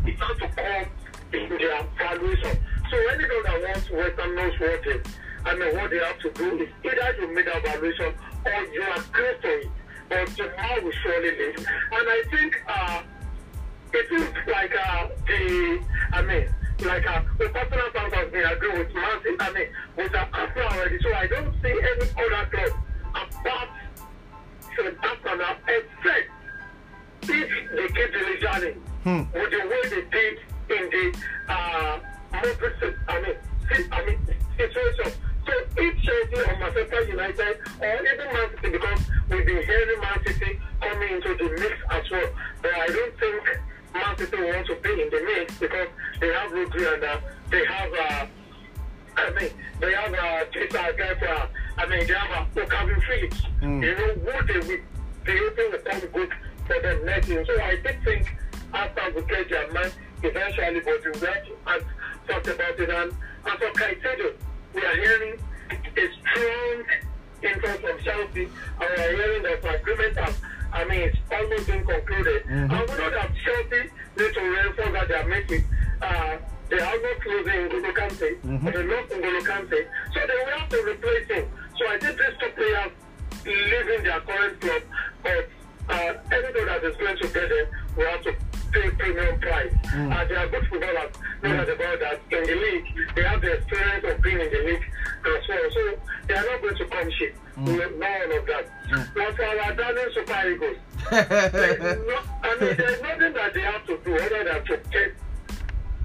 [0.07, 0.87] It has to come
[1.33, 2.59] in their valuation.
[2.91, 5.09] So anybody that wants West Ham knows what it,
[5.45, 8.15] I mean, what they have to do is either you make that valuation
[8.45, 9.71] or you close to it.
[10.09, 11.59] But man will surely leave.
[11.59, 13.03] And I think uh,
[13.93, 15.81] it is like uh, the,
[16.13, 16.49] I mean,
[16.85, 20.99] like uh, the personal stance has been agreed with City, I mean, with Arsenal already.
[21.03, 22.81] So I don't see any other club
[23.15, 23.69] apart
[24.77, 26.34] from Arsenal except
[27.29, 28.73] if they keep diligently
[29.05, 29.23] Hmm.
[29.35, 30.39] with the way they did
[30.71, 31.19] in the
[31.53, 31.99] uh,
[32.33, 33.37] Madrid, I mean,
[33.93, 34.19] I mean,
[34.57, 35.13] situation.
[35.47, 40.19] So if Chelsea or Manchester United or even Man City, because we've been hearing Man
[40.27, 42.31] City coming into the mix as well,
[42.63, 43.61] but I don't think
[43.93, 45.89] Man City want to be in the mix because
[46.21, 47.21] they have Rodri and uh,
[47.51, 47.93] they have.
[47.93, 48.27] Uh,
[49.17, 49.51] I mean,
[49.81, 51.47] they have uh, this uh, guy, uh,
[51.79, 53.43] I mean, they have uh, Kalvin Phillips.
[53.63, 53.83] Mm.
[53.85, 54.67] You know, what they will
[55.25, 56.31] be open the come good
[57.05, 57.45] for them next year.
[57.47, 58.37] So I did think
[58.73, 59.91] after we get their man
[60.23, 61.85] eventually, but we to and
[62.27, 62.91] talk about it.
[62.91, 63.13] And,
[63.47, 64.35] and for Caicedo,
[64.75, 65.39] we are hearing
[65.71, 66.85] a strong
[67.43, 68.49] interest from Chelsea,
[68.81, 70.39] and we are hearing that the agreement has,
[70.73, 72.45] I mean, it's almost been concluded.
[72.47, 72.73] Mhm.
[72.73, 75.65] And we know that Chelsea need to reinforce that they are making.
[76.03, 76.37] Uh,
[76.71, 78.65] they are not losing N'Golo Kante, Mhm.
[78.65, 81.49] but they lost N'Golo Kante, so they will have to replace him.
[81.79, 82.93] So I think these two players
[83.45, 84.83] leaving their current club,
[85.23, 85.49] but
[85.89, 87.67] uh, anybody that is going to get them
[87.97, 88.33] will have to
[88.73, 89.73] pay premium price.
[89.95, 90.13] Mm.
[90.13, 91.13] Uh, they are good footballers,
[91.43, 91.57] no Mm.
[91.59, 92.21] doubt about that.
[92.31, 94.85] In the league, they have the experience of being in the league
[95.27, 95.71] as well.
[95.71, 97.35] So they are not going to come cheap.
[97.57, 97.67] Mm.
[97.67, 98.67] We know all of that.
[98.91, 99.15] Mm.
[99.15, 100.77] But for our darling Super Eagles,
[101.13, 105.15] no, I mean, there's nothing that they have to do other than to get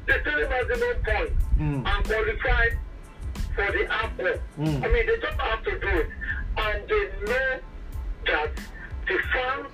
[0.05, 1.83] the three maximum points Mm.
[1.85, 2.69] and qualify
[3.53, 4.39] for the AFCON.
[4.59, 4.83] Mm.
[4.83, 6.09] I mean, they just have to do it.
[6.57, 7.59] And they know
[8.27, 8.51] that
[9.09, 9.67] the fans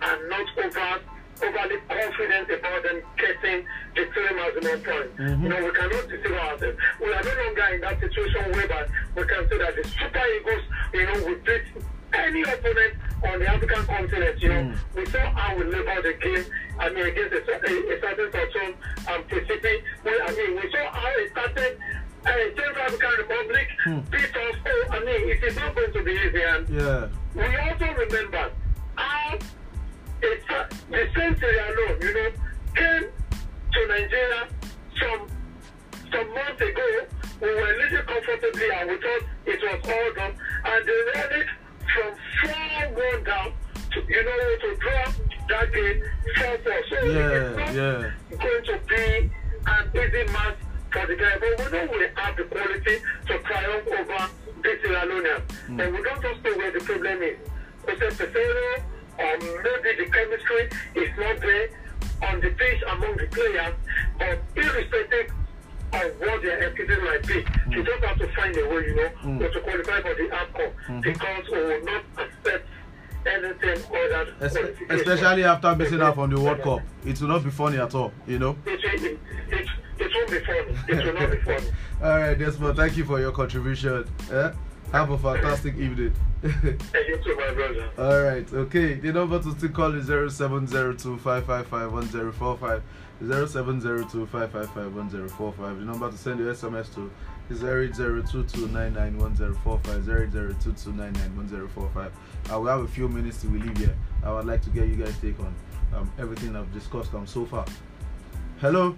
[0.00, 1.00] are not over
[1.42, 5.18] overly confident about them getting the three maximum points.
[5.18, 5.42] Mhm.
[5.42, 6.78] You know, we cannot deceive ourselves.
[7.00, 8.86] We are no longer in that situation whereby
[9.16, 10.62] we can say that the Super Eagles,
[10.94, 11.64] you know, will beat
[12.14, 12.94] any opponent
[13.26, 14.40] on the African continent.
[14.42, 14.76] You know, Mm.
[14.94, 16.44] we saw how we leveled the game.
[16.78, 18.74] I mean, against a, a, a certain cartoon
[19.08, 19.84] and Pacific.
[20.04, 21.78] We, I mean, we saw how it started.
[22.24, 23.98] Uh, Central African Republic Hmm.
[24.64, 26.42] Oh, I mean, it is not going to be easy.
[26.42, 27.08] And yeah.
[27.34, 28.50] we also remember
[28.94, 29.38] how
[30.22, 32.30] it's, uh, the same Sierra Leone, you know,
[32.76, 33.08] came
[33.72, 34.48] to Nigeria
[35.00, 35.26] some
[36.12, 36.88] some months ago.
[37.40, 40.34] We were living comfortably and we thought it was all done.
[40.64, 41.46] And they ran it
[41.92, 42.14] from
[42.94, 43.52] 4 1 down
[43.92, 45.04] to, you know, to draw
[45.48, 46.02] that game
[46.36, 46.82] 4 4.
[46.88, 47.64] So it is Yeah.
[47.64, 48.10] not Yeah.
[48.38, 49.30] going to be
[49.66, 50.58] an easy match
[50.92, 51.34] the guy.
[51.40, 52.96] But we know we have the quality
[53.28, 54.28] to triumph over
[54.62, 55.42] this Sierra.
[55.68, 55.80] Mm.
[55.82, 57.36] And we don't just know where the problem is.
[57.86, 58.82] Jose Pesero,
[59.18, 61.68] or maybe the chemistry is not there
[62.28, 63.74] on the pitch among the players.
[64.18, 65.32] But irrespective
[65.94, 67.44] of what their excuses might be.
[67.74, 69.52] You just have to find a way, you know, Mm.
[69.52, 71.02] to qualify for the AFCON Mhm.
[71.02, 72.68] because we will not accept
[73.26, 74.90] anything Es- qualification.
[74.96, 76.80] especially after missing out on the World Cup.
[77.04, 78.56] It will not be funny at all, you know.
[78.66, 79.18] It, it,
[79.50, 79.68] it,
[80.02, 80.76] it won't be funny.
[80.88, 81.66] It will not be funny.
[82.02, 84.04] All right, Desmond, thank you for your contribution.
[84.32, 84.52] Eh?
[84.92, 86.14] Have a fantastic evening.
[86.42, 87.88] You too, my brother.
[87.96, 88.94] All right, okay.
[88.94, 92.82] The number to still call is 0702-555-1045.
[93.22, 95.78] 0702-555-1045.
[95.78, 97.08] The number to send your SMS to
[97.48, 100.32] is 08022991045.
[100.32, 102.10] 08022991045.
[102.52, 103.94] Uh, we have a few minutes to leave here.
[104.24, 105.54] I would like to get you guys take on
[105.94, 107.64] um, everything I've discussed um, so far.
[108.60, 108.94] Hello.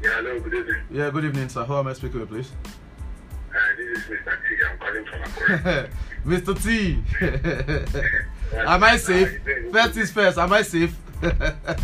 [0.00, 0.82] Yeah, hello, good evening.
[0.92, 1.64] Yeah, good evening, sir.
[1.64, 2.52] Who am I speaking with, please?
[3.50, 4.38] Uh, this is Mr.
[4.46, 4.56] T.
[4.70, 5.90] I'm calling from Akure.
[6.24, 6.54] Mr.
[6.62, 7.02] T.
[8.56, 9.40] am I safe?
[9.72, 10.38] First is first.
[10.38, 10.96] Am I safe?
[11.20, 11.76] I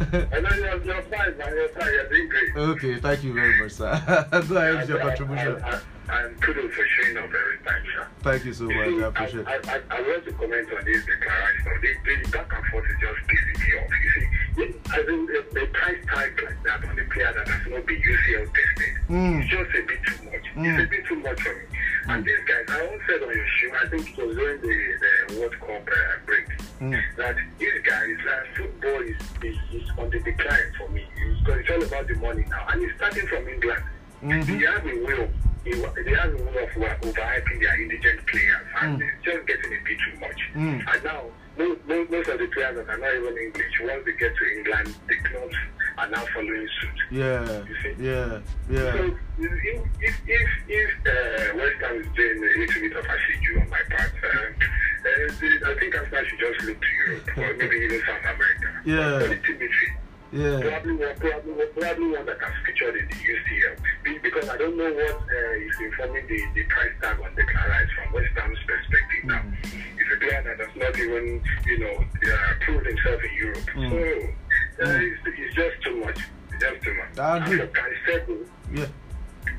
[0.00, 1.54] you're, you're fine, man.
[1.54, 1.92] You're fine.
[1.92, 2.56] You're doing great.
[2.56, 4.26] okay, thank you very much, sir.
[4.30, 5.62] Go ahead with your contribution.
[5.62, 5.80] I, I,
[6.10, 8.06] and kudos for showing up every time, sir.
[8.22, 8.76] Thank you so much.
[8.76, 9.68] I appreciate I, it.
[9.68, 11.64] I, I, I want to comment on this declaration.
[11.82, 11.90] The,
[12.24, 13.90] the back and forth is just pissing me off.
[14.04, 17.48] You see, it, I think the, the price tag like that on the player that
[17.48, 19.42] has not been UCL tested Mm.
[19.42, 20.44] it's just a bit too much.
[20.54, 20.70] Mm.
[20.70, 21.64] It's a bit too much for me.
[22.06, 25.26] And these guys, I once said on your show, I think it was during the,
[25.28, 26.46] the World Cup uh, break,
[26.80, 26.96] Mm.
[27.16, 31.04] that these guys, uh, football is, is, is on the decline for me.
[31.26, 32.66] It's, it's all about the money now.
[32.70, 33.82] And it's starting from England.
[34.22, 34.46] Mhm.
[34.46, 35.30] They have a way of
[35.64, 35.72] they
[36.04, 39.02] they have a way of overhyping their indigent players, and Mm.
[39.08, 40.40] it's just getting a bit too much.
[40.54, 40.94] Mm.
[40.94, 41.22] And now,
[41.58, 44.94] most, most, of the players that are not even English, once they get to England,
[45.06, 45.56] the clubs
[45.98, 46.98] are now following suit.
[47.10, 47.44] Yeah,
[47.82, 47.94] see?
[47.98, 49.10] yeah, So yeah.
[49.38, 53.48] if if if, if uh, West Ham is doing a little bit of a siege
[53.60, 57.76] on my part, uh, uh, I think Arsenal should just look to Europe or maybe
[57.84, 58.68] even South America.
[58.84, 59.18] Yeah.
[59.20, 59.96] Quality midfield.
[60.32, 64.22] Yeah, Probably one, probably, one- probably one that has featured in the UCL.
[64.22, 67.88] Because I don't know what uh, is informing the, the price tag on Declan Rice
[67.96, 69.42] from West Ham's perspective now.
[69.42, 69.54] Mm.
[69.98, 73.70] It's a player that has not even, you know, uh, proved himself in Europe.
[73.74, 73.90] Mm.
[73.90, 75.12] So uh, Mm.
[75.12, 76.18] it's, it's just too much.
[76.52, 77.18] It's just too much.
[77.18, 77.58] I agree.
[77.66, 78.86] Caicedo, yeah.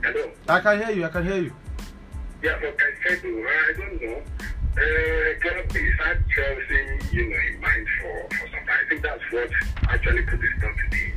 [0.03, 0.31] hello.
[0.47, 1.05] I can hear you.
[1.05, 1.53] I can hear you.
[2.41, 4.21] Yeah, for Caicedo, I don't know.
[4.77, 8.79] Uh, he's had Chelsea, you know, in mind for, for some time.
[8.85, 9.49] I think that's what
[9.83, 11.11] actually put this down to the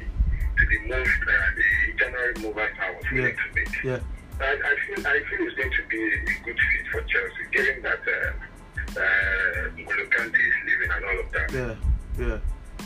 [0.58, 3.84] to the move, uh, the January move I was willing to make.
[3.84, 3.98] Yeah.
[4.40, 7.82] I, I feel I feel it's going to be a, good fit for Chelsea, given
[7.82, 11.52] that uh, uh, Kante is leaving and all of that.
[11.52, 12.38] Yeah, yeah,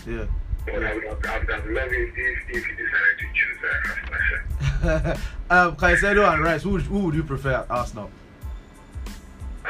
[0.07, 0.27] yeah.
[0.66, 3.59] But I would have, I would have loved it if, if he decided to choose
[3.64, 5.19] uh, Arsenal.
[5.51, 6.62] um, Caicedo and Rice.
[6.62, 8.11] Who, who would you prefer at Arsenal?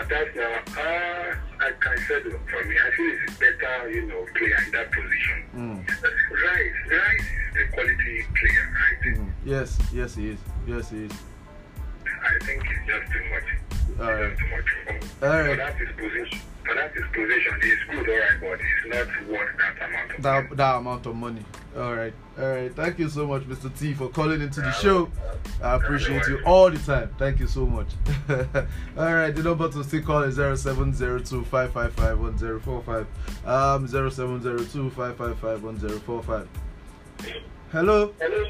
[0.06, 4.24] That's now, uh, I can say that for me, I feel it's better, you know,
[4.36, 5.44] player in that position.
[5.56, 5.88] Mm.
[5.88, 9.18] Rice, Rice is a quality player, right?
[9.18, 9.32] Mm.
[9.44, 10.38] Yes, yes, he is.
[10.66, 11.12] Yes, he is.
[12.06, 14.00] I think it's just too much.
[14.00, 14.30] All right.
[14.30, 15.02] just too much.
[15.22, 15.56] All right.
[15.56, 16.40] that his position,
[16.74, 16.92] that
[17.62, 20.56] he's good, alright, but it's not worth that amount of That, money.
[20.56, 21.44] that amount of money.
[21.76, 22.14] All right.
[22.38, 22.74] All right.
[22.74, 23.76] Thank you so much, Mr.
[23.78, 25.10] T, for calling into the show.
[25.62, 27.10] I appreciate you all the time.
[27.18, 27.88] Thank you so much.
[28.96, 29.30] all right.
[29.34, 33.06] The number to still call is 0702 555 1045.
[33.46, 36.48] Um, 0702 555 1045.
[37.72, 38.14] Hello.
[38.18, 38.46] Hello?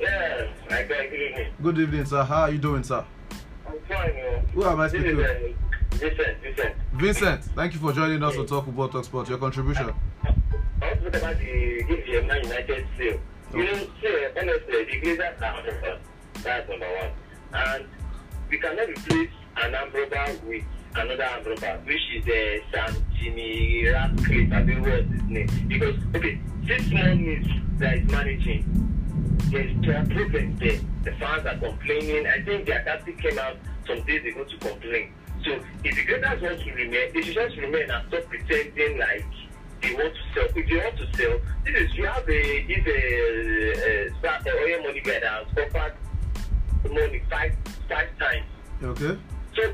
[0.00, 1.52] Yes, I good evening.
[1.62, 2.22] Good evening, sir.
[2.22, 3.04] How are you doing, sir?
[3.66, 4.12] I'm fine.
[4.54, 5.56] Who am I speaking is with?
[5.98, 6.74] Vincent, Vincent.
[6.92, 9.28] Vincent, thank you for joining us on Talk About Talk Sport.
[9.28, 9.92] Your contribution.
[10.24, 10.30] I
[10.80, 13.20] want to talk about the this Man United sale.
[13.52, 15.98] You know, say, honestly, the Glazers are number
[16.34, 17.10] That's number one.
[17.52, 17.84] And
[18.48, 24.86] we cannot replace an Ambroba with another Ambroba, which is uh, Santini Ratcliffe, I think
[24.86, 25.48] what's his name.
[25.66, 28.64] Because, okay, six months that is managing,
[29.50, 30.78] there's there are problems there.
[31.02, 32.26] The fans are complaining.
[32.28, 35.12] I think their captain came out some days ago to complain.
[35.48, 39.24] So if the Glazers want to remain, they should just remain and stop pretending like
[39.80, 40.44] they want to sell.
[40.54, 42.98] If they want to sell, this is you have a this a,
[43.80, 45.94] a, a, a oil money guy that has offered
[46.92, 47.56] money five
[47.88, 48.44] five times.
[48.82, 49.16] Okay?
[49.56, 49.72] So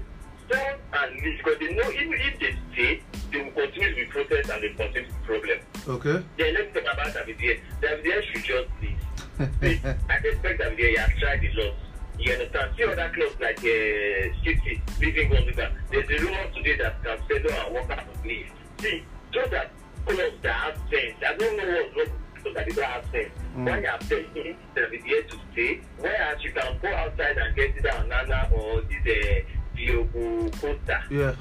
[0.52, 3.02] sell and leave because they know even if they stay,
[3.32, 5.58] they will continue to be protest and they will continue to be problem.
[5.88, 6.24] Okay?
[6.38, 7.60] Then let's talk about David De Gea.
[7.82, 9.00] Davidier should just leave.
[10.08, 10.90] I respect David De Gea.
[10.90, 11.74] He has tried a lot.
[12.18, 12.70] You understand?
[12.76, 15.72] See other clubs like uh, City, leaving Gundogan.
[15.90, 18.50] There's a rumor today that Cancelo and Walker will leave.
[18.80, 19.70] See, those are
[20.06, 21.16] clubs that have sense.
[21.26, 23.30] I don't know what's wrong with that they don't have sense.
[23.56, 23.64] Mm.
[23.66, 25.80] Why are paying David De Gea to stay?
[25.98, 31.02] Whereas you can go outside and get either Nana or this uh, Diogo Costa.
[31.10, 31.34] Yeah.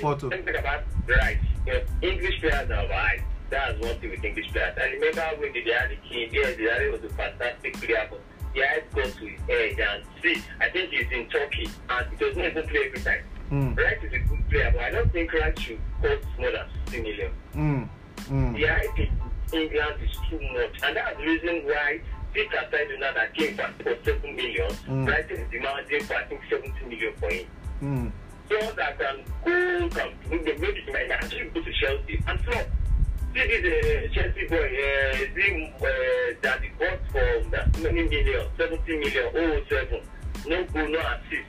[0.00, 0.28] Porto.
[0.28, 1.44] Talk about rights.
[1.66, 3.22] You know, English players are right.
[3.50, 4.76] That's one thing with English players.
[4.78, 8.20] I remember when the Diari came, the Diari was a fantastic player, but
[8.54, 12.36] the eyes got to his and see, I think he's in Turkey and he does
[12.36, 13.24] not even play every time.
[13.50, 13.76] Mm.
[13.76, 17.02] Rice is a good player, but I don't think Rice should cost more than 60
[17.02, 17.32] million.
[17.54, 17.88] Mm.
[18.30, 18.56] Mm.
[18.56, 19.10] The hype in
[19.60, 22.00] England is too much, and that's the reason why
[22.32, 25.04] Peter Saidona that came for for 7 million, Mm.
[25.04, 27.46] Brighton is demanding for I think 70 million for him.
[27.82, 28.12] Mm.
[28.48, 32.56] So that can go, can maybe he might actually go to Chelsea and flop.
[32.56, 32.81] See
[33.34, 35.86] this uh, Chelsea boy, uh, him, uh,
[36.42, 40.00] that he bought for that many million, 70 million, oh, seven.
[40.46, 41.48] No goal, no assist.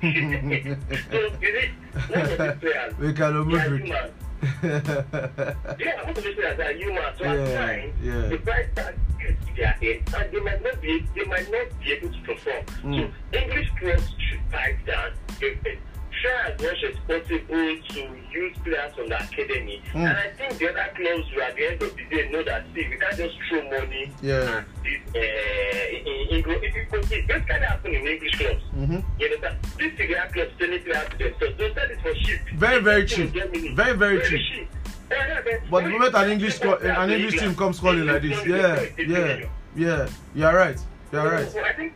[0.00, 1.70] so, you see,
[2.08, 3.82] most of these players, we can they are it.
[3.82, 4.10] human.
[5.78, 7.16] Yeah, most of these players are human.
[7.18, 8.28] So Yeah, at times, yeah.
[8.28, 11.80] the price tag is to their head, and they might not be, they might not
[11.80, 12.64] be able to perform.
[12.82, 13.12] Mm.
[13.32, 15.12] So English clubs should down.
[15.38, 15.78] They,
[16.20, 18.00] try as much as possible to
[18.32, 19.82] use players from the academy.
[19.92, 20.08] Mm.
[20.08, 22.64] And I think the other clubs will at the end of the day know that
[22.74, 24.58] see, we can't just throw money Yeah.
[24.58, 26.58] at this uh, in English.
[26.62, 28.62] If you could this kind of happen in English clubs.
[28.76, 29.00] Mm-hmm.
[29.18, 29.56] You understand?
[29.78, 31.74] These cigar clubs selling players to themselves.
[31.74, 32.40] Sell it for cheap.
[32.56, 33.32] Very, very cheap.
[33.32, 33.74] Germany.
[33.74, 34.68] Very, very cheap.
[35.10, 35.58] Yeah, yeah, yeah.
[35.70, 39.44] But the moment an English an English team comes calling like this, yeah, yeah,
[39.74, 40.78] yeah, you're right,
[41.12, 41.50] you're right.
[41.50, 41.94] So I think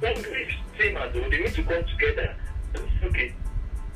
[0.00, 2.34] the English team and they need to come together.
[3.04, 3.32] Okay,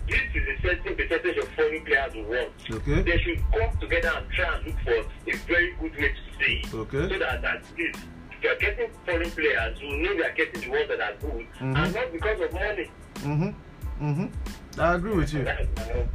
[0.09, 2.53] this is a certain percentage of foreign players we want.
[2.71, 6.45] Okay, They should come together and try and look for a very good way to
[6.45, 6.75] see it.
[6.75, 7.09] Okay.
[7.09, 7.99] So that at least
[8.31, 11.47] if you're getting foreign players, you know they are getting the ones that are good
[11.61, 11.77] Mhm.
[11.85, 12.91] and not because of money.
[13.17, 14.81] mm-hmm, mm-hmm.
[14.81, 15.47] I agree with you.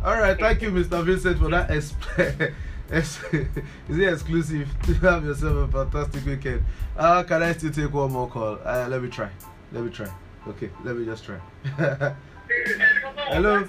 [0.04, 1.04] All right, thank you, Mr.
[1.06, 1.70] Vincent, for that.
[1.70, 2.54] Exp-
[2.92, 4.68] ex- is it exclusive?
[4.84, 6.64] To have yourself a fantastic weekend.
[6.98, 8.58] Uh, can I still take one more call?
[8.66, 9.30] Uh, let me try.
[9.72, 10.10] Let me try.
[10.48, 11.40] Okay, let me just try.
[13.30, 13.68] Hello.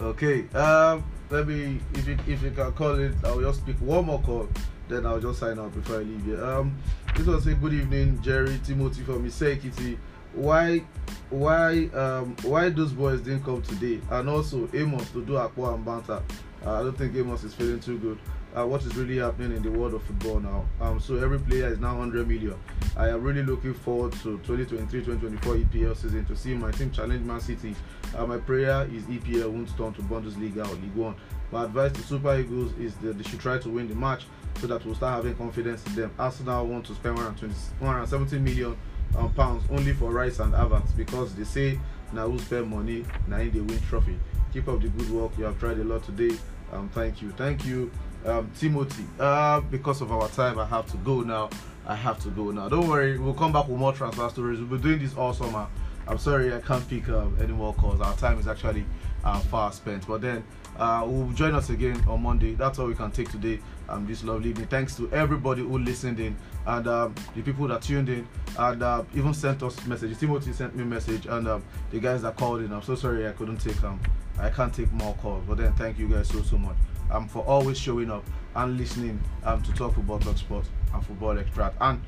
[0.00, 0.48] Okay.
[0.54, 4.20] Um, let me if you if you can call it, I'll just speak one more
[4.20, 4.48] call.
[4.88, 6.44] Then I'll just sign out before I leave here.
[6.44, 6.76] Um,
[7.16, 9.98] this was a good evening, Jerry Timothy from Kitty.
[10.34, 10.82] Why,
[11.30, 14.00] why, um, why those boys didn't come today?
[14.10, 16.22] And also Amos to do Akwa and Banta.
[16.66, 18.18] Uh, I don't think Amos is feeling too good.
[18.56, 20.64] Uh, what is really happening in the world of football now?
[20.80, 22.54] Um, so every player is now 100 million.
[22.96, 27.40] I am really looking forward to 2023-2024 EPL season to see my team challenge Man
[27.40, 27.74] City.
[28.16, 31.16] Uh, my prayer is EPL won't turn to Bundesliga or League One.
[31.50, 34.24] My advice to Super Eagles is that they should try to win the match
[34.60, 36.12] so that we'll start having confidence in them.
[36.16, 38.76] Arsenal want to spend 120, 170 million
[39.16, 41.80] um, pounds only for Rice and Evans because they say
[42.12, 44.16] now who spend money, now they win trophy.
[44.52, 45.32] Keep up the good work.
[45.36, 46.36] You have tried a lot today.
[46.72, 47.90] Um, thank you, thank you,
[48.24, 49.04] um, Timothy.
[49.18, 51.50] Uh, because of our time, I have to go now.
[51.86, 52.68] I have to go now.
[52.68, 54.58] Don't worry, we'll come back with more transfer stories.
[54.58, 55.66] We'll be doing this all summer.
[56.06, 58.00] I'm sorry I can't pick um, any more calls.
[58.00, 58.84] Our time is actually
[59.24, 60.06] uh, far spent.
[60.06, 60.44] But then
[60.78, 62.54] uh, will join us again on Monday.
[62.54, 63.60] That's all we can take today.
[63.88, 64.66] Um, this lovely evening.
[64.68, 68.26] Thanks to everybody who listened in and um, the people that tuned in
[68.58, 70.18] and uh, even sent us messages.
[70.18, 72.72] Timothy sent me a message and um, the guys that called in.
[72.72, 74.00] I'm so sorry I couldn't take um
[74.38, 75.44] I can't take more calls.
[75.46, 76.76] But then thank you guys so so much
[77.14, 78.24] um for always showing up
[78.56, 82.00] and listening um to talk football, talk sport and football extract and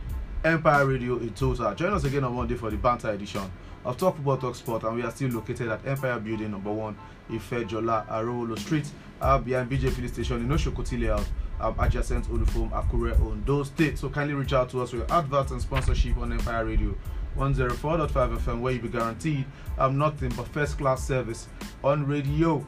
[0.45, 1.75] Empire Radio in total.
[1.75, 3.43] Join us again on Monday for the banter edition
[3.85, 6.97] of Talk Football Talk Sport, and we are still located at Empire Building number one,
[7.33, 8.89] Ife Jola Street,
[9.21, 11.27] uh, behind BJ Filling Station in Oshokoti Layout,
[11.61, 13.99] um, adjacent Olufum, Akure, Ondo State.
[13.99, 16.95] So kindly reach out to us with adverts and sponsorship on Empire Radio
[17.37, 19.45] 104.5 FM, where you be guaranteed
[19.79, 21.49] um, nothing but first class service
[21.83, 22.65] on radio.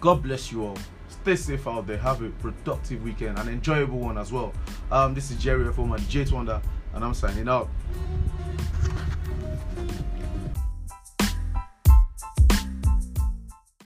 [0.00, 0.78] God bless you all
[1.36, 1.98] stay safe out there.
[1.98, 4.52] Have a productive weekend, an enjoyable one as well.
[4.90, 5.74] Um, this is Jerry F.
[5.76, 6.60] Forman, Jade Wonder,
[6.94, 7.68] and I'm signing out.